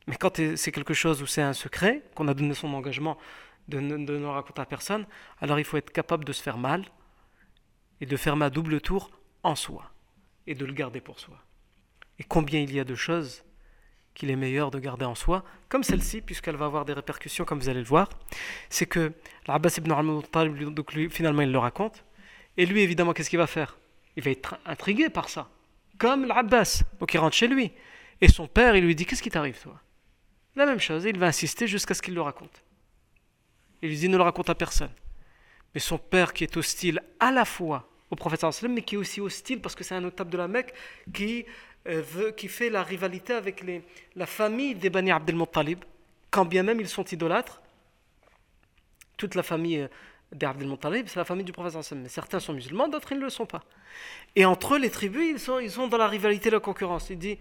[0.07, 3.17] Mais quand c'est quelque chose où c'est un secret, qu'on a donné son engagement
[3.67, 5.05] de ne, raconter à personne,
[5.39, 6.85] alors il faut être capable de se faire mal
[8.01, 9.11] et de faire ma double tour
[9.43, 9.91] en soi
[10.47, 11.37] et de le garder pour soi.
[12.19, 13.43] Et combien il y a de choses
[14.16, 17.59] qu'il est meilleur de garder en soi, comme celle-ci, puisqu'elle va avoir des répercussions, comme
[17.59, 18.09] vous allez le voir,
[18.70, 19.11] c'est que
[19.47, 22.03] l'Abbas ibn al donc finalement, il le raconte,
[22.57, 23.78] et lui, évidemment, qu'est-ce qu'il va faire?
[24.16, 25.49] Il va être intrigué par ça,
[25.97, 26.84] comme l'Abbas.
[26.99, 27.72] Donc il rentre chez lui,
[28.22, 29.80] et son père, il lui dit Qu'est-ce qui t'arrive, toi?
[30.55, 32.63] La même chose, et il va insister jusqu'à ce qu'il le raconte.
[33.82, 34.91] Il lui dit ne le raconte à personne.
[35.74, 39.20] Mais son père qui est hostile à la fois au prophète mais qui est aussi
[39.20, 40.74] hostile parce que c'est un notable de la Mecque
[41.13, 41.45] qui,
[41.86, 43.63] veut, qui fait la rivalité avec
[44.15, 45.79] la famille des Bani Abdel Muttalib,
[46.31, 47.61] quand bien même ils sont idolâtres.
[49.17, 49.88] Toute la famille euh,
[50.31, 53.23] des Abdel Muttalib, c'est la famille du prophète mais certains sont musulmans, d'autres ils ne
[53.23, 53.63] le sont pas.
[54.36, 57.09] Et entre eux, les tribus, ils sont, dans la rivalité, la concurrence.
[57.09, 57.38] Il dit,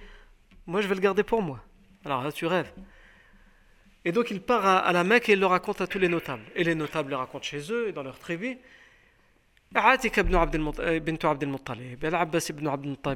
[0.67, 1.61] moi je vais le garder pour moi.
[2.05, 2.73] Alors là, tu rêves.
[4.05, 6.45] Et donc il part à, la Mecque et il le raconte à tous les notables.
[6.55, 8.59] Et les notables le racontent chez eux et dans leur tribu.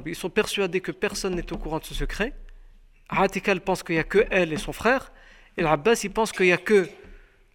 [0.05, 2.33] Ils sont persuadés que personne n'est au courant de ce secret.
[3.07, 5.11] Atika pense qu'il n'y a que elle et son frère.
[5.55, 6.89] Et l'Abbas il pense qu'il n'y a que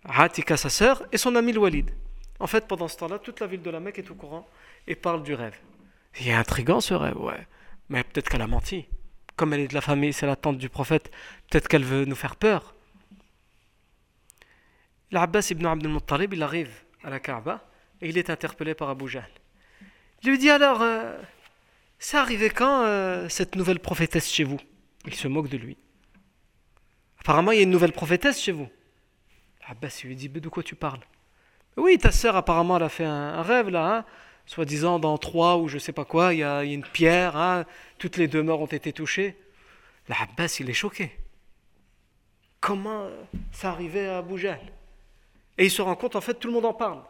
[0.04, 1.90] Atika sa sœur et son ami Walid.
[2.40, 4.48] En fait, pendant ce temps-là, toute la ville de la Mecque est au courant
[4.86, 5.56] et parle du rêve.
[6.20, 7.46] Il est intrigant ce rêve, ouais.
[7.88, 8.86] Mais peut-être qu'elle a menti.
[9.36, 11.10] Comme elle est de la famille, c'est la tante du prophète,
[11.50, 12.74] peut-être qu'elle veut nous faire peur.
[15.10, 17.64] L'Abbas ibn Abdel Muttalib, il arrive à la Kaaba
[18.00, 19.28] et il est interpellé par Abu Jahl.
[20.22, 21.16] Il lui dit alors, euh,
[21.98, 24.60] c'est arrivé quand euh, cette nouvelle prophétesse chez vous?
[25.06, 25.76] Il se moque de lui.
[27.20, 28.68] Apparemment, il y a une nouvelle prophétesse chez vous.
[29.66, 31.00] Abbas lui dit, de quoi tu parles?
[31.76, 34.04] Oui, ta sœur apparemment elle a fait un, rêve là, hein.
[34.46, 37.64] soi-disant dans trois ou je sais pas quoi, il y a, une pierre, hein.
[37.98, 39.36] toutes les demeures ont été touchées.
[40.08, 41.18] L'Abbas, il est choqué.
[42.60, 43.08] Comment
[43.52, 46.74] ça arrivait à Abu Et il se rend compte, en fait, tout le monde en
[46.74, 47.02] parle.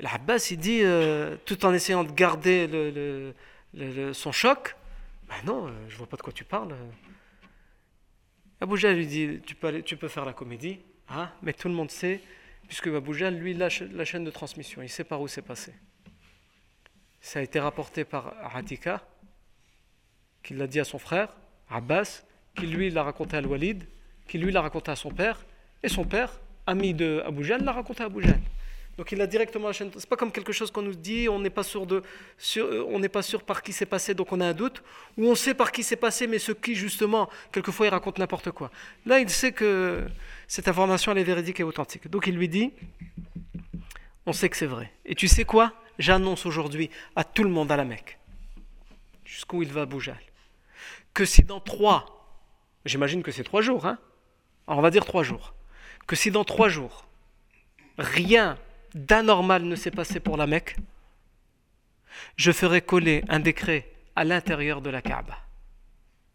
[0.00, 3.34] L'Abbas, il dit, euh, tout en essayant de garder
[4.12, 4.74] son choc,
[5.28, 6.74] ben non, euh, je vois pas de quoi tu parles.
[8.60, 12.20] Abu lui dit, tu peux, faire la comédie, hein, mais tout le monde sait,
[12.66, 15.74] puisque Abu lui, lâche la chaîne de transmission, il sait par où c'est passé.
[17.20, 19.06] Ça a été rapporté par Atika,
[20.42, 21.28] qui l'a dit à son frère,
[21.68, 22.22] Abbas,
[22.56, 23.84] qui lui l'a raconté à Al-Walid,
[24.26, 25.44] qui lui l'a raconté à son père,
[25.82, 27.22] et son père, ami de
[27.62, 28.22] l'a raconté à Abu
[29.00, 29.90] donc il a directement la chaîne.
[29.96, 32.02] C'est pas comme quelque chose qu'on nous dit, on n'est pas sûr de,
[32.58, 34.82] euh, on n'est pas sûr par qui c'est passé, donc on a un doute,
[35.16, 38.50] ou on sait par qui c'est passé, mais ce qui justement, quelquefois, il raconte n'importe
[38.50, 38.70] quoi.
[39.06, 40.06] Là, il sait que
[40.48, 42.08] cette information elle est véridique et authentique.
[42.08, 42.74] Donc il lui dit,
[44.26, 44.92] on sait que c'est vrai.
[45.06, 45.72] Et tu sais quoi?
[45.98, 48.18] J'annonce aujourd'hui à tout le monde à la Mecque,
[49.24, 50.12] jusqu'où il va bouger,
[51.14, 52.36] que si dans trois,
[52.84, 53.98] j'imagine que c'est trois jours, hein
[54.66, 55.54] on va dire trois jours,
[56.06, 57.06] que si dans trois jours
[57.96, 58.58] rien
[58.94, 60.76] d'anormal ne s'est passé pour la Mecque,
[62.36, 65.38] je ferai coller un décret à l'intérieur de la Kaaba,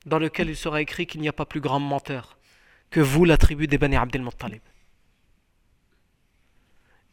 [0.06, 2.38] dans lequel il sera écrit qu'il n'y a pas plus grand menteur
[2.90, 4.62] que vous, la tribu des Bani Abdel Muttalib.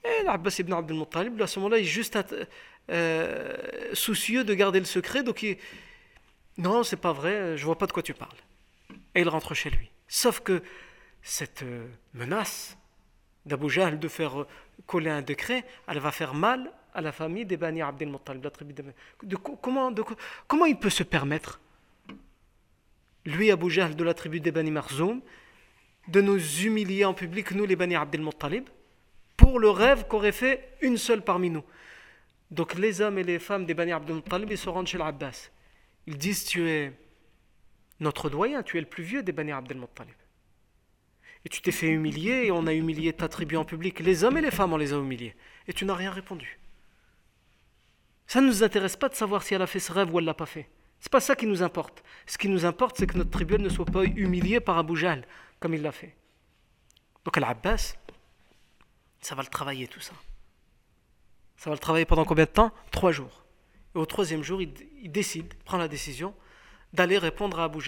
[0.05, 2.18] Et l'Abbas ibn Abdel Muttalib, à ce moment-là, il est juste
[2.90, 3.57] euh,
[3.93, 5.57] soucieux de garder le secret, donc il
[6.59, 8.36] non, c'est pas vrai, je vois pas de quoi tu parles.
[9.14, 9.90] Et il rentre chez lui.
[10.07, 10.62] Sauf que
[11.22, 12.76] cette euh, menace
[13.47, 14.45] d'Abu Jahl de faire
[14.87, 18.51] coller un décret, elle va faire mal à la famille des Bani Abdel Muttalib, la
[18.51, 19.93] tribu de, comment,
[20.47, 21.61] comment il peut se permettre,
[23.24, 25.20] lui, Abu Jahl de la tribu des Bani Marzoum,
[26.09, 28.68] de nous humilier en public, nous les Bani Abdel Muttalib,
[29.37, 31.64] pour le rêve qu'aurait fait une seule parmi nous?
[32.51, 35.51] Donc les hommes et les femmes des Bani Abdel Muttalib, ils se rendent chez l'Abbas.
[36.07, 36.93] Ils disent, tu es
[38.01, 40.14] notre doyen, tu es le plus vieux des Bani Abdel Muttalib.
[41.45, 44.01] Et tu t'es fait humilier et on a humilié ta tribu en public.
[44.01, 45.34] Les hommes et les femmes, on les a humiliés.
[45.66, 46.59] Et tu n'as rien répondu.
[48.26, 50.24] Ça ne nous intéresse pas de savoir si elle a fait ce rêve ou elle
[50.24, 50.68] ne l'a pas fait.
[51.01, 52.05] C'est pas ça qui nous importe.
[52.26, 55.26] Ce qui nous importe, c'est que notre tribu ne soit pas humiliée par Abu Jahl,
[55.59, 56.14] comme il l'a fait.
[57.24, 57.97] Donc Al-Abbas,
[59.20, 60.14] ça va le travailler tout ça.
[61.57, 62.72] Ça va le travailler pendant combien de temps?
[62.93, 63.45] Trois jours.
[63.95, 64.72] Et au troisième jour, il,
[65.11, 66.34] décide, prend la décision
[66.93, 67.82] d'aller répondre à Abu.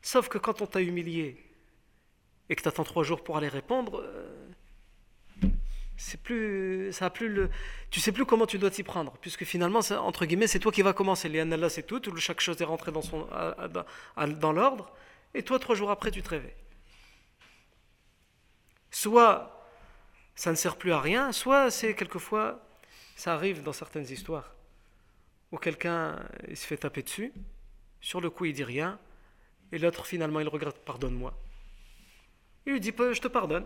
[0.00, 1.41] Sauf que quand on t'a humilié
[2.48, 4.28] et que tu attends trois jours pour aller répondre, euh,
[5.96, 7.50] c'est plus, ça a plus le,
[7.90, 10.82] tu sais plus comment tu dois t'y prendre, puisque finalement, entre guillemets, c'est toi qui
[10.82, 11.28] va commencer.
[11.28, 13.28] Les là, c'est tout, chaque chose est rentrée dans, son,
[14.40, 14.92] dans l'ordre,
[15.34, 16.54] et toi, trois jours après, tu te réveilles.
[18.90, 19.58] Soit
[20.34, 22.60] ça ne sert plus à rien, soit c'est quelquefois,
[23.16, 24.54] ça arrive dans certaines histoires,
[25.52, 26.18] où quelqu'un
[26.48, 27.32] il se fait taper dessus,
[28.00, 28.98] sur le coup il dit rien,
[29.70, 31.32] et l'autre finalement il regrette, pardonne-moi.
[32.66, 33.64] Il lui dit Je te pardonne.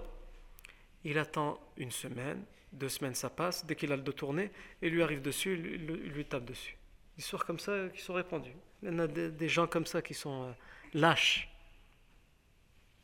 [1.04, 4.50] Il attend une semaine, deux semaines ça passe, dès qu'il a le dos tourné,
[4.82, 6.76] et lui arrive dessus, il, lui tape dessus.
[7.16, 8.56] Histoires comme ça qui sont répandues.
[8.82, 10.52] Il y en a des, gens comme ça qui sont euh,
[10.94, 11.48] lâches.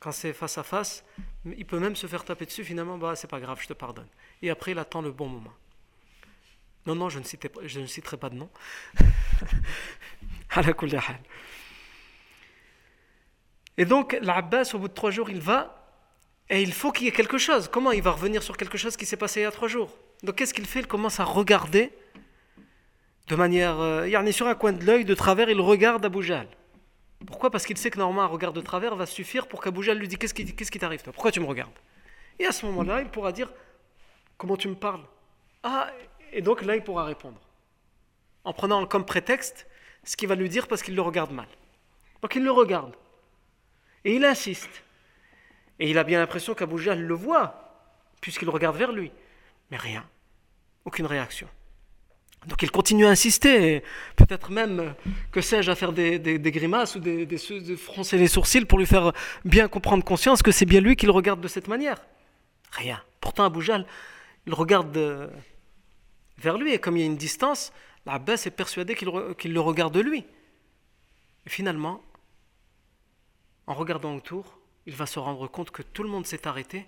[0.01, 1.05] Quand c'est face à face,
[1.45, 4.09] il peut même se faire taper dessus, finalement, bah, c'est pas grave, je te pardonne.
[4.43, 5.53] Et après, il attend le bon moment.
[6.87, 7.25] Non, non, je ne,
[7.65, 8.51] je ne citerai pas de nom.
[13.79, 15.82] Et donc, l'Abbas, au bout de trois jours, il va
[16.51, 17.69] et il faut qu'il y ait quelque chose.
[17.69, 19.91] Comment il va revenir sur quelque chose qui s'est passé il y a trois jours?
[20.23, 20.81] Donc qu'est-ce qu'il fait?
[20.81, 21.91] Il commence à regarder
[23.29, 23.81] de manière...
[23.81, 26.49] Euh, il est sur un coin de l'œil, de travers, il regarde Abu Jahl.
[27.27, 27.51] Pourquoi?
[27.51, 30.09] Parce qu'il sait que normalement un regard de travers va suffire pour qu'Abu Jahl lui
[30.09, 31.73] dise Qu'est-ce qui t'arrive Pourquoi tu me regardes?
[32.39, 33.53] Et à ce moment-là, il pourra dire
[34.37, 35.05] Comment tu me parles?
[35.63, 35.91] Ah,
[36.33, 37.41] et donc là, il pourra répondre.
[38.45, 39.67] En prenant comme prétexte
[40.05, 41.47] ce qu'il va lui dire parce qu'il le regarde mal.
[42.23, 42.95] Donc il le regarde.
[44.05, 44.83] Et il insiste.
[45.83, 49.11] Et il a bien l'impression qu'Abu le voit, puisqu'il regarde vers lui.
[49.73, 50.09] Mais rien.
[50.85, 51.49] Aucune réaction.
[52.47, 53.83] Donc il continue à insister,
[54.15, 54.95] peut-être même,
[55.33, 59.13] que sais-je, à faire des, grimaces ou des, de froncer les sourcils pour lui faire
[59.45, 62.01] bien comprendre conscience que c'est bien lui qui le regarde de cette manière.
[62.71, 63.03] Rien.
[63.21, 63.69] Pourtant, Abu
[64.47, 65.27] il regarde euh,
[66.39, 67.73] vers lui, et comme il y a une distance,
[68.07, 70.25] l'Abbas est persuadé qu'il le regarde de lui.
[71.45, 72.01] Et finalement,
[73.67, 76.87] en regardant autour, il va se rendre compte que tout le monde s'est arrêté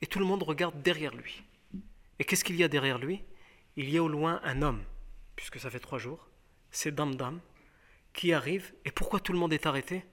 [0.00, 1.42] et tout le monde regarde derrière lui.
[2.18, 3.22] Et qu'est-ce qu'il y a derrière lui?
[3.76, 4.82] Il y a au loin un homme,
[5.34, 6.28] puisque ça fait trois jours,
[6.70, 7.40] c'est Damdam,
[8.12, 8.72] qui arrive.
[8.84, 10.04] Et pourquoi tout le monde est arrêté?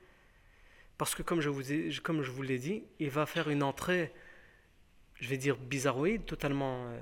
[0.97, 4.14] Parce que comme je vous, l'ai dit, il va faire une entrée,
[5.16, 7.01] je vais dire bizarroïde, totalement euh,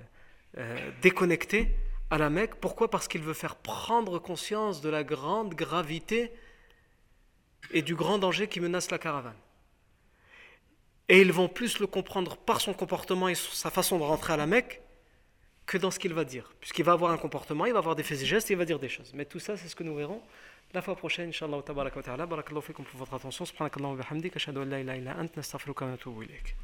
[0.57, 1.75] euh, déconnectée
[2.09, 2.55] à la Mecque.
[2.55, 2.89] Pourquoi?
[2.89, 6.31] Parce qu'il veut faire prendre conscience de la grande gravité
[7.71, 9.35] et du grand danger qui menace la caravane.
[11.09, 14.37] Et ils vont plus le comprendre par son comportement et sa façon de rentrer à
[14.37, 14.81] la Mecque
[15.65, 16.53] que dans ce qu'il va dire.
[16.59, 18.65] Puisqu'il va avoir un comportement, il va avoir des faits et gestes, et il va
[18.65, 19.11] dire des choses.
[19.13, 20.21] Mais tout ça, c'est ce que nous verrons
[20.73, 21.61] la fois prochaine, Inch'Allah.
[21.61, 23.45] Barakallahu fikum pour votre attention.
[23.45, 24.35] Subhanakallahu wa bihamdik.
[24.35, 25.35] Ashhadu an la ilaha illa ant.
[25.35, 26.55] Nastaghfiruka wa natubu ilayk.